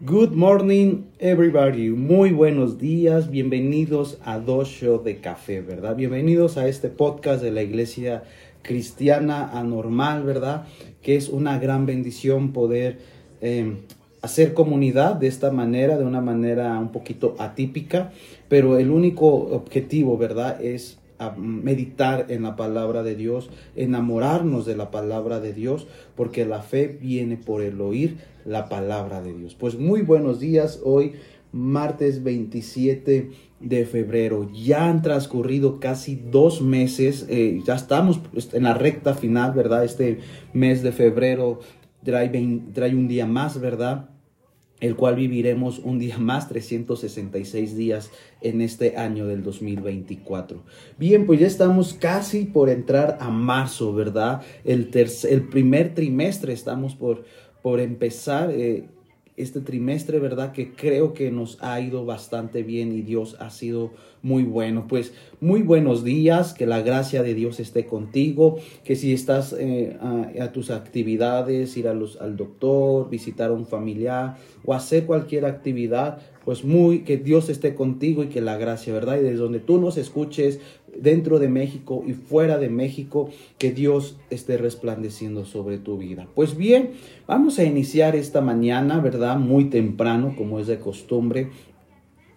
Good 0.00 0.30
morning, 0.30 1.06
everybody. 1.18 1.88
Muy 1.88 2.30
buenos 2.30 2.78
días. 2.78 3.32
Bienvenidos 3.32 4.18
a 4.24 4.38
Dos 4.38 4.68
Show 4.68 5.02
de 5.02 5.16
Café, 5.16 5.60
¿verdad? 5.60 5.96
Bienvenidos 5.96 6.56
a 6.56 6.68
este 6.68 6.88
podcast 6.88 7.42
de 7.42 7.50
la 7.50 7.62
Iglesia 7.62 8.22
Cristiana 8.62 9.50
Anormal, 9.58 10.22
¿verdad? 10.22 10.66
Que 11.02 11.16
es 11.16 11.28
una 11.28 11.58
gran 11.58 11.84
bendición 11.84 12.52
poder 12.52 13.00
eh, 13.40 13.74
hacer 14.22 14.54
comunidad 14.54 15.16
de 15.16 15.26
esta 15.26 15.50
manera, 15.50 15.98
de 15.98 16.04
una 16.04 16.20
manera 16.20 16.78
un 16.78 16.92
poquito 16.92 17.34
atípica, 17.40 18.12
pero 18.48 18.78
el 18.78 18.92
único 18.92 19.26
objetivo, 19.26 20.16
¿verdad? 20.16 20.62
Es 20.62 21.00
a 21.18 21.30
meditar 21.30 22.26
en 22.28 22.42
la 22.42 22.56
palabra 22.56 23.02
de 23.02 23.14
Dios, 23.14 23.50
enamorarnos 23.76 24.66
de 24.66 24.76
la 24.76 24.90
palabra 24.90 25.40
de 25.40 25.52
Dios, 25.52 25.86
porque 26.14 26.44
la 26.44 26.62
fe 26.62 26.86
viene 26.86 27.36
por 27.36 27.62
el 27.62 27.80
oír 27.80 28.18
la 28.44 28.68
palabra 28.68 29.20
de 29.22 29.34
Dios. 29.34 29.54
Pues 29.54 29.78
muy 29.78 30.02
buenos 30.02 30.40
días, 30.40 30.80
hoy 30.84 31.12
martes 31.52 32.22
27 32.22 33.30
de 33.60 33.86
febrero. 33.86 34.50
Ya 34.52 34.88
han 34.88 35.02
transcurrido 35.02 35.80
casi 35.80 36.16
dos 36.16 36.62
meses, 36.62 37.26
eh, 37.28 37.62
ya 37.64 37.74
estamos 37.74 38.20
en 38.52 38.62
la 38.62 38.74
recta 38.74 39.14
final, 39.14 39.52
¿verdad? 39.52 39.84
Este 39.84 40.18
mes 40.52 40.82
de 40.82 40.92
febrero 40.92 41.60
trae 42.04 42.94
un 42.94 43.08
día 43.08 43.26
más, 43.26 43.60
¿verdad? 43.60 44.10
El 44.80 44.94
cual 44.94 45.16
viviremos 45.16 45.80
un 45.80 45.98
día 45.98 46.18
más, 46.18 46.48
366 46.48 47.76
días 47.76 48.10
en 48.40 48.60
este 48.60 48.96
año 48.96 49.26
del 49.26 49.42
2024. 49.42 50.62
Bien, 50.98 51.26
pues 51.26 51.40
ya 51.40 51.46
estamos 51.46 51.94
casi 51.94 52.44
por 52.44 52.68
entrar 52.70 53.18
a 53.20 53.30
marzo, 53.30 53.92
¿verdad? 53.92 54.42
El, 54.64 54.90
el 54.92 55.48
primer 55.48 55.94
trimestre 55.94 56.52
estamos 56.52 56.94
por, 56.94 57.24
por 57.62 57.80
empezar. 57.80 58.50
Eh, 58.52 58.84
este 59.38 59.60
trimestre, 59.60 60.18
¿verdad? 60.18 60.52
Que 60.52 60.72
creo 60.74 61.14
que 61.14 61.30
nos 61.30 61.62
ha 61.62 61.80
ido 61.80 62.04
bastante 62.04 62.64
bien 62.64 62.92
y 62.92 63.02
Dios 63.02 63.36
ha 63.38 63.50
sido 63.50 63.92
muy 64.22 64.42
bueno. 64.42 64.86
Pues 64.88 65.12
muy 65.40 65.62
buenos 65.62 66.04
días, 66.04 66.54
que 66.54 66.66
la 66.66 66.82
gracia 66.82 67.22
de 67.22 67.34
Dios 67.34 67.60
esté 67.60 67.86
contigo, 67.86 68.58
que 68.84 68.96
si 68.96 69.12
estás 69.12 69.54
eh, 69.58 69.96
a, 70.00 70.52
tus 70.52 70.70
actividades, 70.70 71.76
ir 71.76 71.88
a 71.88 71.94
los, 71.94 72.20
al 72.20 72.36
doctor, 72.36 73.08
visitar 73.10 73.50
a 73.50 73.52
un 73.52 73.66
familiar 73.66 74.36
o 74.64 74.74
hacer 74.74 75.06
cualquier 75.06 75.44
actividad, 75.44 76.18
pues 76.44 76.64
muy 76.64 77.00
que 77.00 77.18
Dios 77.18 77.48
esté 77.50 77.74
contigo 77.74 78.22
y 78.24 78.28
que 78.28 78.40
la 78.40 78.56
gracia, 78.56 78.92
¿verdad? 78.92 79.18
Y 79.18 79.22
desde 79.22 79.36
donde 79.36 79.60
tú 79.60 79.78
nos 79.78 79.96
escuches, 79.96 80.60
dentro 80.96 81.38
de 81.38 81.48
México 81.48 82.02
y 82.06 82.12
fuera 82.12 82.58
de 82.58 82.68
México, 82.68 83.30
que 83.58 83.72
Dios 83.72 84.16
esté 84.30 84.56
resplandeciendo 84.56 85.44
sobre 85.44 85.78
tu 85.78 85.98
vida. 85.98 86.26
Pues 86.34 86.56
bien, 86.56 86.92
vamos 87.26 87.58
a 87.58 87.64
iniciar 87.64 88.16
esta 88.16 88.40
mañana, 88.40 88.98
¿verdad? 89.00 89.36
Muy 89.38 89.66
temprano, 89.66 90.34
como 90.36 90.58
es 90.58 90.66
de 90.66 90.78
costumbre. 90.78 91.50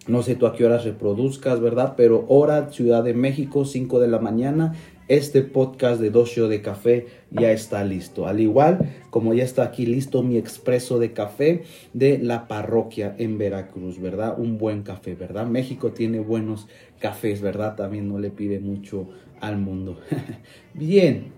No 0.08 0.22
sé 0.22 0.34
tú 0.34 0.46
a 0.46 0.54
qué 0.54 0.64
horas 0.64 0.84
reproduzcas, 0.84 1.60
¿verdad? 1.60 1.94
Pero 1.96 2.24
hora 2.28 2.70
Ciudad 2.70 3.04
de 3.04 3.14
México, 3.14 3.64
5 3.64 4.00
de 4.00 4.08
la 4.08 4.18
mañana. 4.18 4.74
Este 5.06 5.42
podcast 5.42 6.00
de 6.00 6.10
Show 6.24 6.48
de 6.48 6.60
Café 6.60 7.06
ya 7.30 7.52
está 7.52 7.84
listo. 7.84 8.26
Al 8.26 8.40
igual 8.40 8.80
como 9.10 9.34
ya 9.34 9.44
está 9.44 9.62
aquí 9.62 9.84
listo 9.84 10.22
mi 10.22 10.38
expreso 10.38 10.98
de 10.98 11.12
café 11.12 11.64
de 11.92 12.18
la 12.18 12.48
parroquia 12.48 13.14
en 13.18 13.36
Veracruz, 13.36 14.00
¿verdad? 14.00 14.38
Un 14.38 14.58
buen 14.58 14.82
café, 14.82 15.14
¿verdad? 15.14 15.46
México 15.46 15.92
tiene 15.92 16.18
buenos 16.18 16.66
cafés, 16.98 17.42
¿verdad? 17.42 17.76
También 17.76 18.08
no 18.08 18.18
le 18.18 18.30
pide 18.30 18.58
mucho 18.58 19.08
al 19.40 19.58
mundo. 19.58 19.98
Bien, 20.74 21.32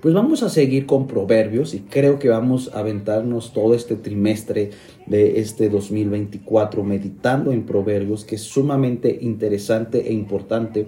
pues 0.00 0.14
vamos 0.14 0.42
a 0.42 0.48
seguir 0.48 0.86
con 0.86 1.06
proverbios 1.06 1.74
y 1.74 1.80
creo 1.80 2.18
que 2.18 2.28
vamos 2.28 2.70
a 2.74 2.80
aventarnos 2.80 3.52
todo 3.52 3.74
este 3.74 3.96
trimestre 3.96 4.70
de 5.06 5.40
este 5.40 5.68
2024 5.68 6.82
meditando 6.82 7.52
en 7.52 7.64
proverbios, 7.64 8.24
que 8.24 8.36
es 8.36 8.42
sumamente 8.42 9.18
interesante 9.20 10.08
e 10.08 10.12
importante 10.12 10.86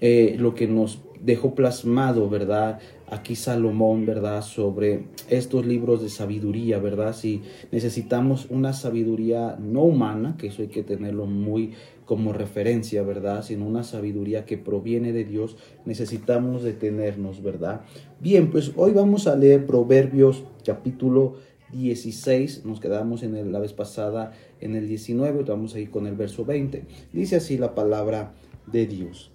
eh, 0.00 0.36
lo 0.38 0.54
que 0.54 0.66
nos 0.66 1.00
dejó 1.20 1.54
plasmado, 1.54 2.28
¿verdad? 2.28 2.80
Aquí 3.10 3.36
Salomón, 3.36 4.06
¿verdad? 4.06 4.42
Sobre 4.42 5.04
estos 5.28 5.66
libros 5.66 6.02
de 6.02 6.08
sabiduría, 6.08 6.78
¿verdad? 6.78 7.14
Si 7.14 7.42
necesitamos 7.72 8.46
una 8.50 8.72
sabiduría 8.72 9.56
no 9.58 9.82
humana, 9.82 10.36
que 10.38 10.48
eso 10.48 10.62
hay 10.62 10.68
que 10.68 10.82
tenerlo 10.82 11.26
muy 11.26 11.72
como 12.08 12.32
referencia, 12.32 13.02
¿verdad? 13.02 13.44
Sino 13.44 13.66
una 13.66 13.84
sabiduría 13.84 14.46
que 14.46 14.56
proviene 14.56 15.12
de 15.12 15.26
Dios, 15.26 15.58
necesitamos 15.84 16.62
detenernos, 16.62 17.42
¿verdad? 17.42 17.82
Bien, 18.18 18.50
pues 18.50 18.72
hoy 18.76 18.92
vamos 18.92 19.26
a 19.26 19.36
leer 19.36 19.66
Proverbios 19.66 20.44
capítulo 20.64 21.34
16, 21.74 22.64
nos 22.64 22.80
quedamos 22.80 23.22
en 23.22 23.52
la 23.52 23.58
vez 23.58 23.74
pasada 23.74 24.32
en 24.58 24.74
el 24.74 24.88
19, 24.88 25.42
vamos 25.42 25.74
a 25.74 25.80
ir 25.80 25.90
con 25.90 26.06
el 26.06 26.16
verso 26.16 26.46
20. 26.46 26.86
Dice 27.12 27.36
así 27.36 27.58
la 27.58 27.74
palabra 27.74 28.32
de 28.66 28.86
Dios. 28.86 29.30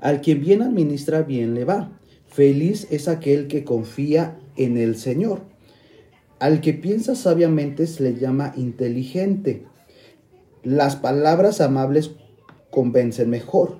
Al 0.00 0.22
quien 0.22 0.40
bien 0.40 0.62
administra, 0.62 1.20
bien 1.20 1.52
le 1.52 1.66
va. 1.66 2.00
Feliz 2.28 2.86
es 2.90 3.08
aquel 3.08 3.46
que 3.46 3.62
confía 3.62 4.38
en 4.56 4.78
el 4.78 4.96
Señor. 4.96 5.42
Al 6.38 6.62
que 6.62 6.72
piensa 6.72 7.14
sabiamente 7.14 7.86
se 7.86 8.04
le 8.04 8.14
llama 8.14 8.54
inteligente. 8.56 9.66
Las 10.66 10.96
palabras 10.96 11.60
amables 11.60 12.10
convencen 12.72 13.30
mejor. 13.30 13.78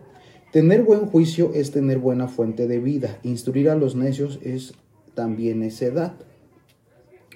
Tener 0.53 0.85
buen 0.85 1.07
juicio 1.07 1.51
es 1.53 1.73
tener 1.73 1.99
buena 1.99 2.29
fuente 2.29 2.69
de 2.69 2.79
vida. 2.79 3.19
Instruir 3.25 3.71
a 3.71 3.75
los 3.75 3.97
necios 3.97 4.39
es 4.41 4.75
también 5.13 5.59
necedad. 5.59 6.15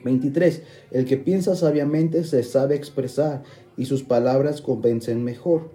23. 0.04 0.62
El 0.92 1.04
que 1.04 1.16
piensa 1.16 1.56
sabiamente 1.56 2.22
se 2.22 2.44
sabe 2.44 2.76
expresar 2.76 3.42
y 3.76 3.86
sus 3.86 4.04
palabras 4.04 4.60
convencen 4.60 5.24
mejor. 5.24 5.72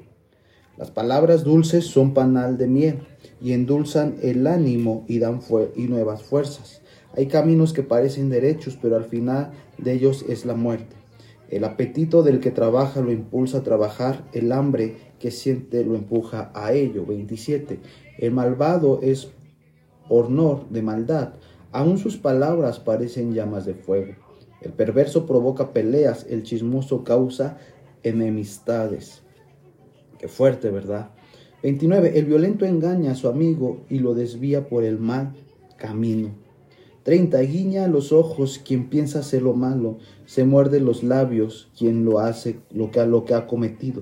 Las 0.77 0.89
palabras 0.89 1.43
dulces 1.43 1.83
son 1.83 2.13
panal 2.13 2.57
de 2.57 2.67
miel 2.67 2.99
y 3.41 3.51
endulzan 3.51 4.15
el 4.21 4.47
ánimo 4.47 5.03
y 5.09 5.19
dan 5.19 5.41
y 5.75 5.87
nuevas 5.87 6.23
fuerzas. 6.23 6.81
Hay 7.17 7.25
caminos 7.25 7.73
que 7.73 7.83
parecen 7.83 8.29
derechos, 8.29 8.79
pero 8.81 8.95
al 8.95 9.03
final 9.03 9.51
de 9.77 9.91
ellos 9.91 10.23
es 10.29 10.45
la 10.45 10.55
muerte. 10.55 10.95
El 11.49 11.63
apetito 11.63 12.23
del 12.23 12.39
que 12.39 12.51
trabaja 12.51 13.01
lo 13.01 13.11
impulsa 13.11 13.59
a 13.59 13.63
trabajar, 13.63 14.23
el 14.33 14.51
hambre 14.51 14.95
que 15.19 15.31
siente 15.31 15.83
lo 15.83 15.95
empuja 15.95 16.51
a 16.53 16.73
ello. 16.73 17.05
27. 17.05 17.79
El 18.17 18.31
malvado 18.31 18.99
es 19.01 19.31
hornor 20.09 20.69
de 20.69 20.81
maldad, 20.81 21.33
aun 21.71 21.97
sus 21.97 22.17
palabras 22.17 22.79
parecen 22.79 23.33
llamas 23.33 23.65
de 23.65 23.73
fuego. 23.73 24.13
El 24.61 24.73
perverso 24.73 25.25
provoca 25.25 25.73
peleas, 25.73 26.25
el 26.29 26.43
chismoso 26.43 27.03
causa 27.03 27.57
enemistades. 28.03 29.23
Qué 30.17 30.27
fuerte, 30.27 30.69
¿verdad? 30.69 31.11
29. 31.63 32.17
El 32.17 32.25
violento 32.25 32.65
engaña 32.65 33.11
a 33.11 33.15
su 33.15 33.27
amigo 33.27 33.85
y 33.89 33.99
lo 33.99 34.13
desvía 34.13 34.67
por 34.67 34.83
el 34.83 34.99
mal 34.99 35.33
camino. 35.77 36.44
30. 37.05 37.39
Guiña 37.41 37.87
los 37.87 38.11
ojos 38.11 38.59
quien 38.65 38.89
piensa 38.89 39.19
hacer 39.19 39.43
lo 39.43 39.53
malo, 39.53 39.99
se 40.25 40.43
muerde 40.43 40.79
los 40.79 41.03
labios 41.03 41.69
quien 41.77 42.03
lo 42.03 42.17
hace 42.17 42.57
lo 42.71 42.89
que, 42.89 43.05
lo 43.05 43.25
que 43.25 43.35
ha 43.35 43.45
cometido. 43.45 44.01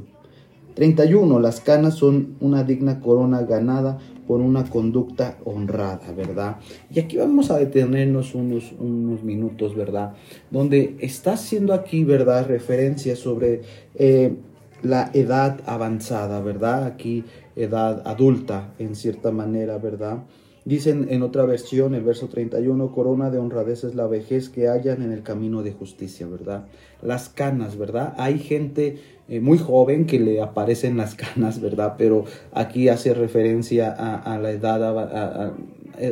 31. 0.75 1.39
Las 1.39 1.59
canas 1.59 1.95
son 1.95 2.35
una 2.39 2.63
digna 2.63 3.01
corona 3.01 3.41
ganada 3.41 3.99
por 4.25 4.39
una 4.39 4.63
conducta 4.69 5.37
honrada, 5.43 6.13
¿verdad? 6.13 6.57
Y 6.89 6.99
aquí 6.99 7.17
vamos 7.17 7.51
a 7.51 7.57
detenernos 7.57 8.33
unos, 8.35 8.73
unos 8.79 9.21
minutos, 9.21 9.75
¿verdad? 9.75 10.13
Donde 10.49 10.95
está 11.01 11.33
haciendo 11.33 11.73
aquí, 11.73 12.05
¿verdad? 12.05 12.47
Referencia 12.47 13.17
sobre 13.17 13.63
eh, 13.95 14.33
la 14.81 15.11
edad 15.13 15.59
avanzada, 15.65 16.39
¿verdad? 16.41 16.85
Aquí 16.85 17.25
edad 17.57 18.01
adulta, 18.05 18.73
en 18.79 18.95
cierta 18.95 19.31
manera, 19.31 19.77
¿verdad? 19.77 20.19
Dicen 20.65 21.07
en 21.09 21.23
otra 21.23 21.43
versión, 21.45 21.93
el 21.93 22.03
verso 22.03 22.29
31, 22.29 22.93
corona 22.93 23.29
de 23.29 23.37
honradez 23.37 23.83
es 23.83 23.95
la 23.95 24.07
vejez 24.07 24.47
que 24.47 24.69
hallan 24.69 25.01
en 25.01 25.11
el 25.11 25.21
camino 25.21 25.61
de 25.61 25.73
justicia, 25.73 26.25
¿verdad? 26.25 26.67
Las 27.01 27.27
canas, 27.27 27.77
¿verdad? 27.77 28.13
Hay 28.17 28.39
gente 28.39 28.97
eh, 29.27 29.41
muy 29.41 29.57
joven 29.57 30.05
que 30.05 30.21
le 30.21 30.41
aparecen 30.41 30.95
las 30.95 31.15
canas, 31.15 31.59
¿verdad? 31.59 31.95
Pero 31.97 32.23
aquí 32.53 32.87
hace 32.87 33.13
referencia 33.13 33.91
a, 33.91 34.39
la 34.39 34.51
edad, 34.51 34.97
a, 34.97 35.53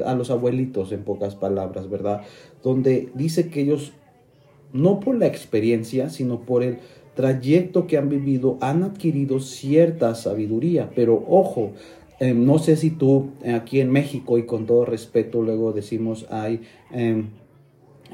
a 0.05 0.15
los 0.15 0.29
abuelitos, 0.29 0.91
en 0.91 1.03
pocas 1.03 1.35
palabras, 1.35 1.89
¿verdad? 1.89 2.21
Donde 2.61 3.09
dice 3.15 3.47
que 3.47 3.61
ellos, 3.61 3.93
no 4.73 4.99
por 4.99 5.17
la 5.17 5.27
experiencia, 5.27 6.09
sino 6.09 6.41
por 6.41 6.63
el 6.63 6.79
trayecto 7.15 7.87
que 7.87 7.97
han 7.97 8.09
vivido 8.09 8.57
han 8.61 8.83
adquirido 8.83 9.39
cierta 9.39 10.15
sabiduría, 10.15 10.89
pero 10.95 11.23
ojo, 11.27 11.71
em, 12.21 12.45
no 12.45 12.57
sé 12.59 12.75
si 12.77 12.91
tú 12.91 13.31
eh, 13.44 13.53
aquí 13.53 13.79
en 13.81 13.91
México 13.91 14.38
y 14.38 14.45
con 14.45 14.65
todo 14.65 14.85
respeto 14.85 15.41
luego 15.41 15.73
decimos 15.73 16.27
hay 16.29 16.62
em, 16.91 17.29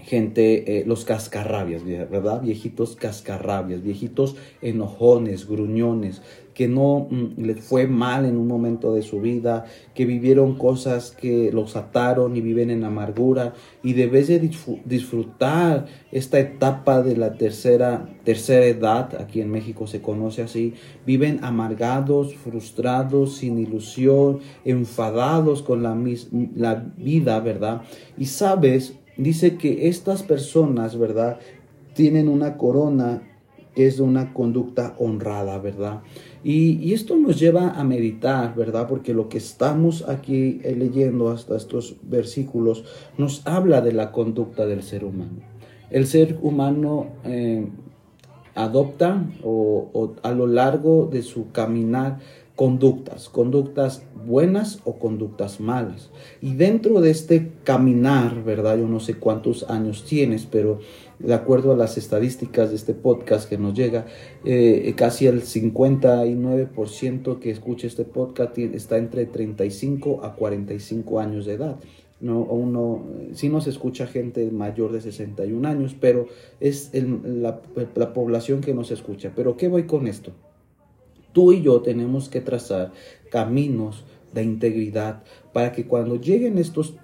gente, 0.04 0.80
eh, 0.80 0.84
los 0.86 1.06
cascarrabias, 1.06 1.84
¿verdad? 1.84 2.42
Viejitos 2.42 2.96
cascarrabias, 2.96 3.82
viejitos 3.82 4.36
enojones, 4.62 5.48
gruñones, 5.48 6.22
que 6.58 6.68
no 6.68 7.08
mm, 7.12 7.40
les 7.44 7.60
fue 7.60 7.86
mal 7.86 8.26
en 8.26 8.36
un 8.36 8.48
momento 8.48 8.96
de 8.96 9.04
su 9.04 9.22
vida, 9.22 9.66
que 9.94 10.08
vivieron 10.08 10.56
cosas 10.58 11.12
que 11.12 11.52
los 11.52 11.76
ataron 11.76 12.36
y 12.36 12.42
viven 12.42 12.72
en 12.72 12.84
amargura 12.84 13.54
y 13.84 13.94
debes 13.94 14.28
de 14.28 14.40
disfrutar 14.84 15.86
esta 16.12 16.40
etapa 16.40 17.04
de 17.04 17.16
la 17.16 17.36
tercera 17.36 18.10
tercera 18.24 18.66
edad, 18.66 19.22
aquí 19.22 19.40
en 19.40 19.52
México 19.52 19.86
se 19.86 20.02
conoce 20.02 20.42
así, 20.42 20.74
viven 21.06 21.44
amargados, 21.44 22.34
frustrados, 22.34 23.36
sin 23.36 23.60
ilusión, 23.60 24.40
enfadados 24.66 25.62
con 25.62 25.84
la, 25.84 25.96
la 26.56 26.92
vida, 26.98 27.40
¿verdad? 27.40 27.84
Y 28.18 28.26
sabes, 28.26 28.96
dice 29.16 29.58
que 29.58 29.90
estas 29.90 30.24
personas, 30.24 30.98
¿verdad? 30.98 31.38
Tienen 31.94 32.28
una 32.30 32.58
corona 32.58 33.22
que 33.78 33.86
es 33.86 34.00
una 34.00 34.34
conducta 34.34 34.96
honrada, 34.98 35.60
¿verdad? 35.60 36.02
Y, 36.44 36.94
esto 36.94 37.16
nos 37.16 37.40
lleva 37.40 37.80
a 37.80 37.84
meditar, 37.84 38.56
¿verdad? 38.56 38.88
Porque 38.88 39.14
lo 39.14 39.30
que 39.30 39.38
estamos 39.38 40.10
aquí 40.10 40.60
eh, 40.64 40.76
leyendo 40.76 41.30
hasta 41.30 41.56
estos 41.56 41.96
versículos 42.02 42.86
nos 43.20 43.46
habla 43.46 43.82
de 43.82 43.92
la 43.92 44.12
conducta 44.12 44.66
del 44.66 44.82
ser 44.82 45.06
humano. 45.06 45.44
El 45.92 46.08
ser 46.08 46.40
humano 46.42 47.10
eh, 47.24 47.68
adopta 48.56 49.24
o, 49.44 50.16
a 50.24 50.32
lo 50.32 50.48
largo 50.48 51.06
de 51.06 51.22
su 51.22 51.52
caminar 51.52 52.18
conductas, 52.56 53.30
conductas 53.30 54.02
buenas 54.26 54.80
o 54.86 54.98
conductas 54.98 55.60
malas. 55.60 56.10
Y 56.42 56.56
dentro 56.56 57.00
de 57.02 57.12
este 57.12 57.52
caminar, 57.64 58.44
¿verdad? 58.44 58.80
Yo 58.80 58.88
no 58.88 59.00
sé 59.00 59.14
cuántos 59.14 59.70
años 59.70 60.04
tienes, 60.04 60.48
pero 60.48 60.80
de 61.20 61.34
acuerdo 61.34 61.72
a 61.72 61.76
las 61.76 61.98
estadísticas 61.98 62.70
de 62.70 62.76
este 62.76 62.94
podcast 62.94 63.50
que 63.50 63.58
nos 63.58 63.74
llega, 63.74 64.06
eh, 64.46 64.94
casi 64.96 65.26
el 65.28 65.42
59% 65.42 67.40
que 67.40 67.50
escucha 67.50 67.88
este 67.88 68.06
podcast 68.06 68.58
está 68.58 68.98
entre 68.98 69.26
35 69.26 70.24
a 70.24 70.36
45 70.36 71.20
años 71.20 71.46
de 71.46 71.54
edad. 71.54 71.78
No, 72.20 72.40
uno, 72.42 73.04
sí 73.34 73.48
nos 73.50 73.68
escucha 73.68 74.08
gente 74.08 74.50
mayor 74.50 74.92
de 74.92 75.02
61 75.02 75.68
años, 75.68 75.96
pero 76.00 76.28
es 76.60 76.92
la, 76.94 77.62
la 77.96 78.14
población 78.14 78.62
que 78.62 78.74
nos 78.74 78.90
escucha. 78.92 79.34
Pero 79.36 79.56
¿qué 79.56 79.68
voy 79.68 79.84
con 79.84 80.08
esto? 80.08 80.32
Tú 81.32 81.54
y 81.54 81.62
yo 81.62 81.82
tenemos 81.82 82.30
que 82.30 82.42
trazar 82.42 82.92
caminos 83.30 84.04
de 84.34 84.44
integridad 84.44 85.24
para 85.54 85.72
que 85.72 85.86
cuando 85.86 86.16
lleguen 86.16 86.58
estos 86.58 86.96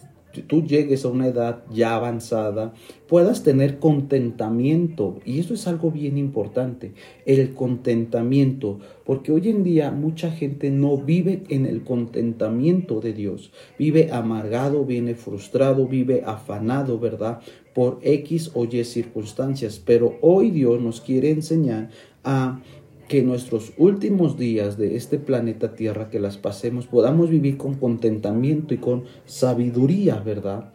tú 0.41 0.63
llegues 0.63 1.05
a 1.05 1.09
una 1.09 1.27
edad 1.27 1.63
ya 1.71 1.95
avanzada, 1.95 2.73
puedas 3.07 3.43
tener 3.43 3.79
contentamiento. 3.79 5.19
Y 5.25 5.39
eso 5.39 5.53
es 5.53 5.67
algo 5.67 5.91
bien 5.91 6.17
importante, 6.17 6.93
el 7.25 7.53
contentamiento, 7.53 8.79
porque 9.05 9.31
hoy 9.31 9.49
en 9.49 9.63
día 9.63 9.91
mucha 9.91 10.31
gente 10.31 10.71
no 10.71 10.97
vive 10.97 11.43
en 11.49 11.65
el 11.65 11.83
contentamiento 11.83 12.99
de 12.99 13.13
Dios. 13.13 13.51
Vive 13.77 14.11
amargado, 14.11 14.85
viene 14.85 15.15
frustrado, 15.15 15.87
vive 15.87 16.23
afanado, 16.25 16.99
¿verdad? 16.99 17.39
Por 17.73 17.99
X 18.01 18.51
o 18.53 18.65
Y 18.65 18.83
circunstancias. 18.83 19.81
Pero 19.83 20.17
hoy 20.21 20.51
Dios 20.51 20.81
nos 20.81 21.01
quiere 21.01 21.31
enseñar 21.31 21.89
a 22.23 22.61
que 23.07 23.21
nuestros 23.21 23.73
últimos 23.77 24.37
días 24.37 24.77
de 24.77 24.95
este 24.95 25.17
planeta 25.17 25.75
Tierra, 25.75 26.09
que 26.09 26.19
las 26.19 26.37
pasemos, 26.37 26.87
podamos 26.87 27.29
vivir 27.29 27.57
con 27.57 27.75
contentamiento 27.75 28.73
y 28.73 28.77
con 28.77 29.03
sabiduría, 29.25 30.19
¿verdad? 30.19 30.71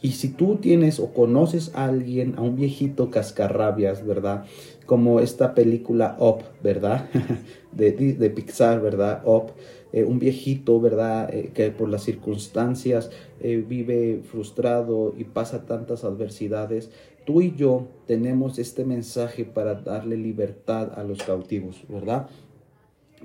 Y 0.00 0.12
si 0.12 0.28
tú 0.28 0.56
tienes 0.56 0.98
o 0.98 1.12
conoces 1.12 1.70
a 1.74 1.84
alguien, 1.84 2.34
a 2.36 2.42
un 2.42 2.56
viejito 2.56 3.10
cascarrabias, 3.10 4.04
¿verdad? 4.04 4.44
Como 4.84 5.20
esta 5.20 5.54
película 5.54 6.16
Up, 6.18 6.42
¿verdad? 6.62 7.08
de, 7.72 7.92
de 7.92 8.30
Pixar, 8.30 8.80
¿verdad? 8.80 9.22
Up. 9.24 9.52
Eh, 9.92 10.04
un 10.04 10.18
viejito, 10.18 10.80
¿verdad? 10.80 11.32
Eh, 11.34 11.50
que 11.52 11.70
por 11.70 11.88
las 11.90 12.02
circunstancias 12.02 13.10
eh, 13.40 13.62
vive 13.66 14.22
frustrado 14.24 15.14
y 15.16 15.24
pasa 15.24 15.66
tantas 15.66 16.04
adversidades. 16.04 16.90
Tú 17.24 17.40
y 17.40 17.54
yo 17.54 17.88
tenemos 18.06 18.58
este 18.58 18.84
mensaje 18.84 19.44
para 19.44 19.74
darle 19.74 20.16
libertad 20.16 20.92
a 20.98 21.04
los 21.04 21.22
cautivos, 21.22 21.84
¿verdad? 21.88 22.28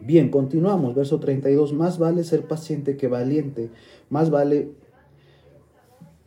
Bien, 0.01 0.29
continuamos, 0.29 0.93
verso 0.93 1.19
32. 1.19 1.73
Más 1.73 1.97
vale 1.97 2.23
ser 2.23 2.47
paciente 2.47 2.97
que 2.97 3.07
valiente, 3.07 3.69
más 4.09 4.29
vale 4.29 4.69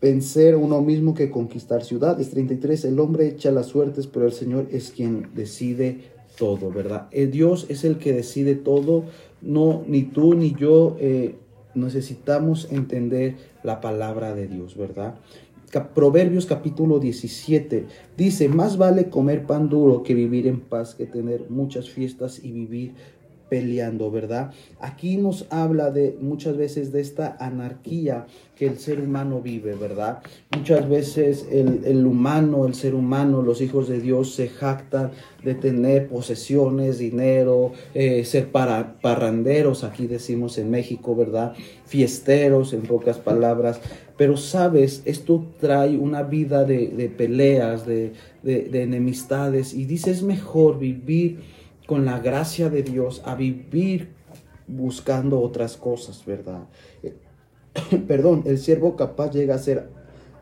vencer 0.00 0.56
uno 0.56 0.81
mismo 0.81 1.14
que 1.14 1.31
conquistar 1.31 1.84
ciudades. 1.84 2.31
33. 2.31 2.84
El 2.87 2.99
hombre 2.99 3.28
echa 3.28 3.50
las 3.50 3.67
suertes, 3.67 4.06
pero 4.06 4.26
el 4.26 4.32
Señor 4.32 4.66
es 4.70 4.90
quien 4.90 5.28
decide 5.34 6.00
todo, 6.38 6.70
¿verdad? 6.70 7.08
Eh, 7.12 7.26
Dios 7.26 7.66
es 7.69 7.84
el 7.84 7.99
que 7.99 8.12
decide 8.12 8.55
todo, 8.55 9.05
no, 9.43 9.84
ni 9.87 10.02
tú 10.02 10.34
ni 10.34 10.55
yo 10.55 10.96
eh, 10.99 11.37
necesitamos 11.75 12.69
entender 12.73 13.37
la 13.62 13.81
palabra 13.81 14.34
de 14.34 14.49
Dios, 14.49 14.76
¿verdad? 14.76 15.16
Proverbios 15.70 16.46
capítulo 16.46 16.99
17 16.99 17.87
dice, 18.17 18.49
más 18.49 18.76
vale 18.76 19.08
comer 19.08 19.46
pan 19.46 19.69
duro 19.69 20.02
que 20.02 20.14
vivir 20.14 20.49
en 20.49 20.61
paz, 20.61 20.96
que 20.96 21.06
tener 21.06 21.49
muchas 21.49 21.88
fiestas 21.88 22.40
y 22.43 22.50
vivir 22.50 22.94
peleando, 23.50 24.11
¿verdad? 24.11 24.52
Aquí 24.81 25.19
nos 25.19 25.47
habla 25.50 25.91
de 25.91 26.17
muchas 26.20 26.56
veces 26.56 26.93
de 26.93 27.00
esta 27.00 27.37
anarquía 27.41 28.26
que 28.56 28.67
el 28.67 28.79
ser 28.79 29.00
humano 29.00 29.41
vive, 29.43 29.75
¿verdad? 29.75 30.23
Muchas 30.56 30.88
veces 30.88 31.47
el, 31.50 32.06
humano, 32.06 32.67
el 32.67 32.75
ser 32.75 32.94
humano, 32.94 33.43
los 33.43 33.61
hijos 33.61 33.88
de 33.88 34.00
Dios 34.00 34.35
se 34.35 34.49
jactan 34.49 35.11
de 35.43 35.55
tener 35.55 36.08
posesiones, 36.08 36.99
dinero, 36.99 37.73
eh, 37.94 38.25
ser 38.25 38.49
para, 38.49 39.00
parranderos, 39.00 39.82
aquí 39.82 40.06
decimos 40.06 40.56
en 40.58 40.70
México, 40.70 41.17
¿verdad? 41.17 41.55
Fiesteros, 41.87 42.73
en 42.73 42.82
pocas 42.82 43.19
palabras. 43.19 43.81
Pero 44.17 44.37
sabes, 44.37 45.02
esto 45.06 45.47
trae 45.58 45.97
una 45.97 46.23
vida 46.23 46.64
de, 46.64 47.12
peleas, 47.17 47.87
de, 47.87 48.12
de 48.43 48.82
enemistades, 48.82 49.75
y 49.75 49.87
dice, 49.87 50.11
es 50.11 50.23
mejor 50.23 50.79
vivir 50.79 51.38
con 51.90 52.04
la 52.04 52.20
gracia 52.20 52.70
de 52.70 52.84
Dios 52.84 53.20
a 53.25 53.34
vivir 53.34 54.10
buscando 54.69 55.40
otras 55.40 55.76
cosas, 55.76 56.25
¿verdad? 56.25 56.69
Perdón, 58.06 58.44
el 58.46 58.58
siervo 58.58 58.94
capaz 58.94 59.32
llega 59.32 59.56
a 59.56 59.58
ser 59.58 59.88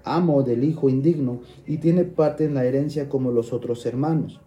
amo 0.05 0.43
del 0.43 0.63
hijo 0.63 0.91
indigno 0.91 1.41
y 1.67 1.79
tiene 1.79 2.05
parte 2.05 2.45
en 2.45 2.53
la 2.53 2.67
herencia 2.67 3.09
como 3.09 3.33
los 3.33 3.55
otros 3.55 3.87
hermanos. 3.87 4.43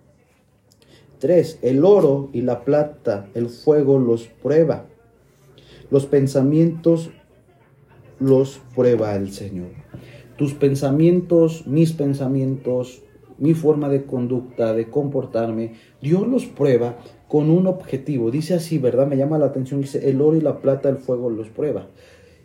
Tres, 1.17 1.57
El 1.63 1.85
oro 1.85 2.29
y 2.33 2.41
la 2.41 2.63
plata, 2.63 3.27
el 3.33 3.49
fuego 3.49 3.97
los 3.97 4.27
prueba. 4.27 4.85
Los 5.89 6.05
pensamientos 6.05 7.09
los 8.19 8.61
prueba 8.75 9.15
el 9.15 9.31
Señor. 9.31 9.69
Tus 10.37 10.53
pensamientos, 10.53 11.65
mis 11.65 11.93
pensamientos, 11.93 13.01
mi 13.41 13.55
forma 13.55 13.89
de 13.89 14.05
conducta, 14.05 14.73
de 14.73 14.87
comportarme, 14.89 15.73
Dios 15.99 16.27
los 16.27 16.45
prueba 16.45 16.99
con 17.27 17.49
un 17.49 17.65
objetivo. 17.65 18.29
Dice 18.29 18.53
así, 18.53 18.77
¿verdad? 18.77 19.07
Me 19.07 19.17
llama 19.17 19.39
la 19.39 19.47
atención, 19.47 19.81
dice, 19.81 20.09
el 20.09 20.21
oro 20.21 20.37
y 20.37 20.41
la 20.41 20.61
plata, 20.61 20.89
el 20.89 20.97
fuego 20.97 21.29
los 21.31 21.49
prueba. 21.49 21.87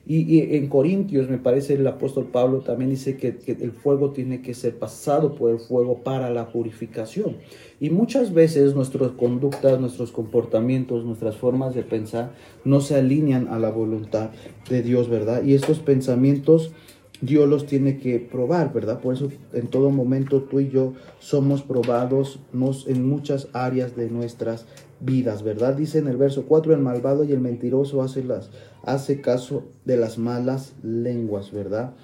Y, 0.08 0.56
en 0.56 0.68
Corintios, 0.68 1.28
me 1.28 1.36
parece, 1.36 1.74
el 1.74 1.86
apóstol 1.86 2.28
Pablo 2.32 2.60
también 2.60 2.90
dice 2.90 3.16
que, 3.16 3.36
que, 3.38 3.52
el 3.52 3.72
fuego 3.72 4.12
tiene 4.12 4.40
que 4.40 4.54
ser 4.54 4.78
pasado 4.78 5.34
por 5.34 5.50
el 5.50 5.58
fuego 5.58 6.04
para 6.04 6.30
la 6.30 6.52
purificación. 6.52 7.38
Y 7.80 7.90
muchas 7.90 8.32
veces 8.32 8.76
nuestras 8.76 9.10
conductas, 9.10 9.80
nuestros 9.80 10.12
comportamientos, 10.12 11.04
nuestras 11.04 11.36
formas 11.36 11.74
de 11.74 11.82
pensar 11.82 12.30
no 12.64 12.80
se 12.80 12.94
alinean 12.94 13.48
a 13.48 13.58
la 13.58 13.70
voluntad 13.70 14.30
de 14.70 14.82
Dios, 14.82 15.10
¿verdad? 15.10 15.42
Y 15.42 15.54
estos 15.54 15.80
pensamientos 15.80 16.72
Dios 17.20 17.48
los 17.48 17.66
tiene 17.66 17.98
que 17.98 18.18
probar, 18.18 18.72
¿verdad? 18.72 19.00
Por 19.00 19.14
eso 19.14 19.30
en 19.52 19.68
todo 19.68 19.90
momento 19.90 20.42
tú 20.42 20.60
y 20.60 20.68
yo 20.68 20.94
somos 21.18 21.62
probados 21.62 22.40
en 22.86 23.08
muchas 23.08 23.48
áreas 23.52 23.96
de 23.96 24.10
nuestras 24.10 24.66
vidas, 25.00 25.42
¿verdad? 25.42 25.74
Dice 25.74 25.98
en 25.98 26.08
el 26.08 26.16
verso 26.16 26.44
4, 26.46 26.74
el 26.74 26.80
malvado 26.80 27.24
y 27.24 27.32
el 27.32 27.40
mentiroso 27.40 28.02
hace, 28.02 28.22
las, 28.22 28.50
hace 28.82 29.20
caso 29.20 29.64
de 29.84 29.96
las 29.96 30.18
malas 30.18 30.74
lenguas, 30.82 31.52
¿verdad? 31.52 31.94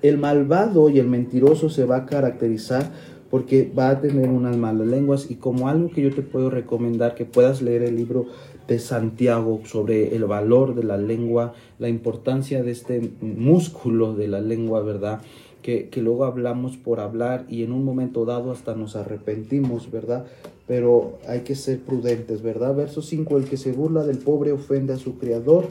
El 0.00 0.16
malvado 0.16 0.88
y 0.90 0.98
el 0.98 1.08
mentiroso 1.08 1.68
se 1.70 1.84
va 1.84 1.96
a 1.96 2.06
caracterizar 2.06 2.92
porque 3.30 3.70
va 3.76 3.90
a 3.90 4.00
tener 4.00 4.28
unas 4.28 4.56
malas 4.56 4.86
lenguas 4.86 5.30
y 5.30 5.36
como 5.36 5.68
algo 5.68 5.90
que 5.90 6.02
yo 6.02 6.14
te 6.14 6.22
puedo 6.22 6.50
recomendar 6.50 7.14
que 7.14 7.24
puedas 7.24 7.62
leer 7.62 7.82
el 7.82 7.96
libro 7.96 8.26
de 8.66 8.78
Santiago 8.78 9.60
sobre 9.64 10.14
el 10.14 10.24
valor 10.24 10.74
de 10.74 10.84
la 10.84 10.98
lengua, 10.98 11.54
la 11.78 11.88
importancia 11.88 12.62
de 12.62 12.70
este 12.70 13.10
músculo 13.20 14.14
de 14.14 14.28
la 14.28 14.40
lengua, 14.40 14.82
¿verdad? 14.82 15.20
Que, 15.62 15.88
que, 15.88 16.02
luego 16.02 16.24
hablamos 16.24 16.76
por 16.76 17.00
hablar 17.00 17.44
y 17.48 17.62
en 17.62 17.72
un 17.72 17.84
momento 17.84 18.24
dado 18.24 18.52
hasta 18.52 18.74
nos 18.74 18.94
arrepentimos, 18.94 19.90
¿verdad? 19.90 20.24
Pero 20.66 21.18
hay 21.26 21.40
que 21.40 21.56
ser 21.56 21.80
prudentes, 21.80 22.42
¿verdad? 22.42 22.74
Verso 22.74 23.02
5, 23.02 23.38
el 23.38 23.44
que 23.44 23.56
se 23.56 23.72
burla 23.72 24.04
del 24.04 24.18
pobre 24.18 24.52
ofende 24.52 24.92
a 24.92 24.98
su 24.98 25.18
creador 25.18 25.66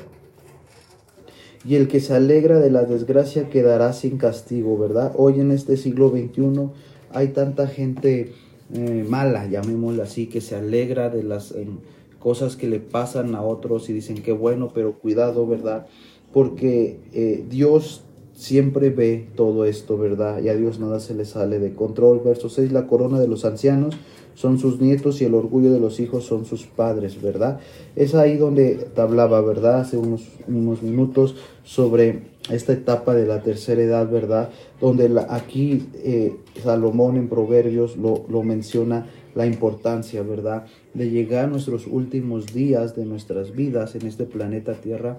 y 1.68 1.76
el 1.76 1.88
que 1.88 2.00
se 2.00 2.14
alegra 2.14 2.60
de 2.60 2.72
la 2.72 2.84
desgracia 2.84 3.50
quedará 3.50 3.94
sin 3.94 4.18
castigo, 4.18 4.78
¿verdad? 4.78 5.14
Hoy 5.18 5.40
en 5.40 5.52
este 5.52 5.78
siglo 5.78 6.10
XXI 6.10 6.70
hay 7.12 7.30
tanta 7.30 7.68
gente 7.68 8.34
eh, 8.74 9.06
mala, 9.08 9.48
llamémosla 9.48 10.04
así, 10.04 10.28
que 10.28 10.42
se 10.42 10.56
alegra 10.56 11.10
de 11.10 11.24
las 11.24 11.52
em, 11.52 11.78
cosas 12.20 12.56
que 12.56 12.68
le 12.68 12.80
pasan 12.80 13.36
a 13.36 13.42
otros 13.42 13.90
y 13.90 13.94
dicen 13.94 14.22
que 14.22 14.32
bueno, 14.32 14.72
pero 14.74 14.94
cuidado, 14.94 15.48
¿verdad? 15.48 15.88
Porque 16.34 17.00
eh, 17.14 17.46
Dios 17.50 18.04
siempre 18.34 18.90
ve 18.90 19.28
todo 19.36 19.66
esto, 19.66 19.98
¿verdad? 19.98 20.42
Y 20.42 20.50
a 20.50 20.56
Dios 20.56 20.80
nada 20.80 21.00
se 21.00 21.16
le 21.16 21.26
sale 21.26 21.60
de 21.60 21.74
control. 21.74 22.22
Verso 22.24 22.50
6, 22.50 22.72
la 22.72 22.88
corona 22.88 23.20
de 23.20 23.28
los 23.28 23.46
ancianos 23.46 23.96
son 24.38 24.60
sus 24.60 24.80
nietos 24.80 25.20
y 25.20 25.26
el 25.26 25.34
orgullo 25.34 25.74
de 25.74 25.80
los 25.80 26.00
hijos 26.00 26.24
son 26.26 26.46
sus 26.46 26.68
padres, 26.68 27.20
¿verdad? 27.20 27.60
Es 27.96 28.14
ahí 28.14 28.38
donde 28.38 28.88
hablaba, 28.96 29.42
¿verdad? 29.42 29.80
Hace 29.80 29.98
unos, 29.98 30.28
unos 30.48 30.84
minutos 30.84 31.36
sobre 31.64 32.20
esta 32.52 32.74
etapa 32.74 33.16
de 33.16 33.26
la 33.26 33.42
tercera 33.42 33.82
edad, 33.82 34.08
¿verdad? 34.08 34.52
Donde 34.80 35.10
aquí 35.28 35.88
eh, 35.96 36.36
Salomón 36.62 37.18
en 37.18 37.30
Proverbios 37.30 37.98
lo, 37.98 38.26
lo 38.30 38.44
menciona 38.44 39.08
la 39.34 39.48
importancia, 39.48 40.22
¿verdad? 40.22 40.68
De 40.94 41.10
llegar 41.10 41.46
a 41.46 41.48
nuestros 41.48 41.88
últimos 41.88 42.54
días 42.54 42.96
de 42.96 43.06
nuestras 43.06 43.56
vidas 43.56 43.96
en 43.96 44.06
este 44.06 44.26
planeta 44.26 44.76
Tierra 44.76 45.18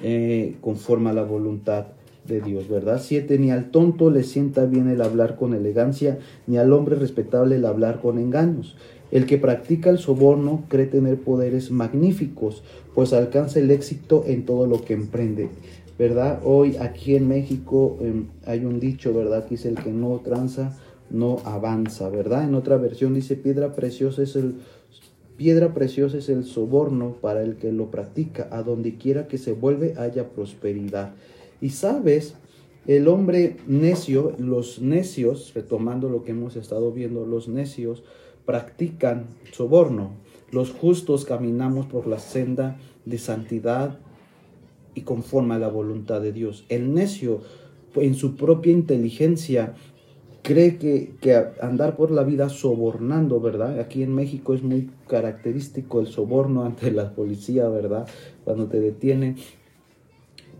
eh, 0.00 0.54
conforme 0.60 1.10
a 1.10 1.12
la 1.12 1.24
voluntad 1.24 1.86
de 2.26 2.40
Dios, 2.40 2.68
¿verdad? 2.68 3.00
Siete, 3.02 3.38
ni 3.38 3.50
al 3.50 3.70
tonto 3.70 4.10
le 4.10 4.22
sienta 4.22 4.66
bien 4.66 4.88
el 4.88 5.02
hablar 5.02 5.36
con 5.36 5.54
elegancia, 5.54 6.18
ni 6.46 6.56
al 6.56 6.72
hombre 6.72 6.96
respetable 6.96 7.56
el 7.56 7.66
hablar 7.66 8.00
con 8.00 8.18
engaños. 8.18 8.76
El 9.10 9.26
que 9.26 9.38
practica 9.38 9.90
el 9.90 9.98
soborno 9.98 10.64
cree 10.68 10.86
tener 10.86 11.18
poderes 11.18 11.70
magníficos, 11.70 12.62
pues 12.94 13.12
alcanza 13.12 13.60
el 13.60 13.70
éxito 13.70 14.24
en 14.26 14.44
todo 14.44 14.66
lo 14.66 14.84
que 14.84 14.94
emprende. 14.94 15.50
¿Verdad? 15.96 16.40
Hoy 16.42 16.76
aquí 16.78 17.14
en 17.14 17.28
México 17.28 17.98
em, 18.00 18.26
hay 18.46 18.64
un 18.64 18.80
dicho, 18.80 19.14
¿verdad? 19.14 19.44
Que 19.44 19.50
dice 19.50 19.68
el 19.68 19.76
que 19.76 19.92
no 19.92 20.20
tranza, 20.24 20.76
no 21.10 21.36
avanza, 21.44 22.08
¿verdad? 22.08 22.44
En 22.44 22.56
otra 22.56 22.76
versión 22.78 23.14
dice 23.14 23.36
piedra 23.36 23.74
preciosa 23.74 24.22
es 24.22 24.34
el 24.34 24.56
piedra 25.36 25.74
preciosa 25.74 26.18
es 26.18 26.28
el 26.28 26.44
soborno 26.44 27.16
para 27.20 27.42
el 27.42 27.56
que 27.56 27.72
lo 27.72 27.90
practica, 27.90 28.48
a 28.50 28.62
donde 28.62 28.96
quiera 28.96 29.28
que 29.28 29.38
se 29.38 29.52
vuelve 29.52 29.94
haya 29.96 30.28
prosperidad. 30.30 31.12
Y 31.60 31.70
sabes, 31.70 32.36
el 32.86 33.08
hombre 33.08 33.56
necio, 33.66 34.34
los 34.38 34.80
necios, 34.80 35.52
retomando 35.54 36.10
lo 36.10 36.22
que 36.22 36.32
hemos 36.32 36.56
estado 36.56 36.92
viendo, 36.92 37.24
los 37.24 37.48
necios 37.48 38.02
practican 38.44 39.26
soborno. 39.52 40.12
Los 40.50 40.70
justos 40.70 41.24
caminamos 41.24 41.86
por 41.86 42.06
la 42.06 42.18
senda 42.18 42.78
de 43.06 43.18
santidad 43.18 43.98
y 44.94 45.00
conforme 45.00 45.54
a 45.54 45.58
la 45.58 45.68
voluntad 45.68 46.20
de 46.20 46.32
Dios. 46.32 46.64
El 46.68 46.94
necio, 46.94 47.40
en 47.96 48.14
su 48.14 48.36
propia 48.36 48.72
inteligencia, 48.72 49.74
cree 50.42 50.76
que, 50.76 51.14
que, 51.22 51.34
andar 51.62 51.96
por 51.96 52.10
la 52.10 52.22
vida 52.22 52.50
sobornando, 52.50 53.40
¿verdad? 53.40 53.80
Aquí 53.80 54.02
en 54.02 54.14
México 54.14 54.52
es 54.52 54.62
muy 54.62 54.90
característico 55.08 56.00
el 56.00 56.06
soborno 56.06 56.64
ante 56.64 56.90
la 56.92 57.14
policía, 57.14 57.66
¿verdad? 57.68 58.06
Cuando 58.44 58.66
te 58.66 58.78
detienen, 58.78 59.36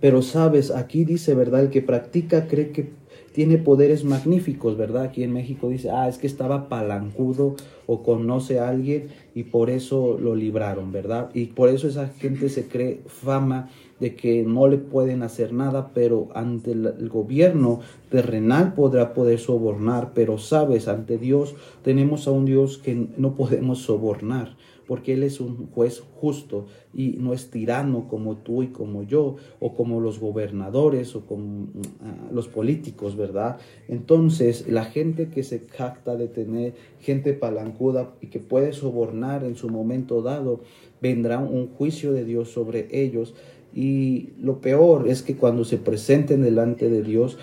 pero 0.04 0.20
sabes, 0.20 0.70
aquí 0.70 1.06
dice, 1.06 1.34
¿verdad? 1.34 1.62
El 1.62 1.70
que 1.70 1.80
practica 1.80 2.46
cree 2.46 2.73
que 2.73 2.90
tiene 3.32 3.56
poderes 3.56 4.04
magníficos, 4.04 4.76
¿verdad? 4.76 5.04
Aquí 5.04 5.23
en 5.23 5.32
México 5.32 5.70
dice, 5.70 5.88
ah, 5.88 6.11
es 6.11 6.18
que 6.18 6.26
estaba 6.26 6.68
palancudo 6.68 7.56
o 7.87 8.02
conoce 8.02 8.58
a 8.58 8.68
alguien 8.68 9.06
y 9.34 9.44
por 9.44 9.70
eso 9.70 10.18
lo 10.20 10.34
libraron, 10.34 10.92
¿verdad? 10.92 11.30
Y 11.32 11.46
por 11.46 11.70
eso 11.70 11.88
esa 11.88 12.08
gente 12.08 12.50
se 12.50 12.68
cree 12.68 13.00
fama 13.06 13.70
de 13.99 14.14
que 14.14 14.42
no 14.42 14.68
le 14.68 14.76
pueden 14.76 15.23
hacer 15.23 15.54
nada, 15.54 15.92
pero 15.94 16.28
ante 16.34 16.73
el, 16.73 17.08
gobierno 17.08 17.80
terrenal 18.11 18.75
podrá 18.75 19.14
poder 19.14 19.38
sobornar, 19.38 20.12
pero 20.12 20.37
sabes, 20.37 20.87
ante 20.87 21.16
Dios 21.16 21.54
tenemos 21.82 22.28
a 22.28 22.30
un 22.30 22.44
Dios 22.44 22.76
que 22.76 23.08
no 23.16 23.37
podemos 23.37 23.78
sobornar 23.78 24.54
porque 24.86 25.14
Él 25.14 25.22
es 25.22 25.40
un 25.40 25.66
juez 25.68 26.02
justo 26.16 26.66
y 26.92 27.16
no 27.18 27.32
es 27.32 27.50
tirano 27.50 28.08
como 28.08 28.36
tú 28.36 28.62
y 28.62 28.68
como 28.68 29.02
yo, 29.02 29.36
o 29.60 29.74
como 29.74 30.00
los 30.00 30.20
gobernadores 30.20 31.16
o 31.16 31.26
como 31.26 31.68
ah, 32.02 32.28
los 32.32 32.48
políticos, 32.48 33.16
¿verdad? 33.16 33.58
Entonces, 33.88 34.66
la 34.68 34.84
gente 34.84 35.28
que 35.28 35.42
se 35.42 35.60
jacta 35.60 36.16
de 36.16 36.28
tener 36.28 36.74
gente 37.00 37.32
palancuda 37.32 38.14
y 38.20 38.28
que 38.28 38.40
puede 38.40 38.72
sobornar 38.72 39.44
en 39.44 39.56
su 39.56 39.68
momento 39.68 40.22
dado, 40.22 40.60
vendrá 41.00 41.38
un 41.38 41.68
juicio 41.68 42.12
de 42.12 42.24
Dios 42.24 42.50
sobre 42.50 42.88
ellos. 42.90 43.34
Y 43.74 44.30
lo 44.40 44.60
peor 44.60 45.08
es 45.08 45.22
que 45.22 45.34
cuando 45.34 45.64
se 45.64 45.78
presenten 45.78 46.42
delante 46.42 46.88
de 46.88 47.02
Dios, 47.02 47.38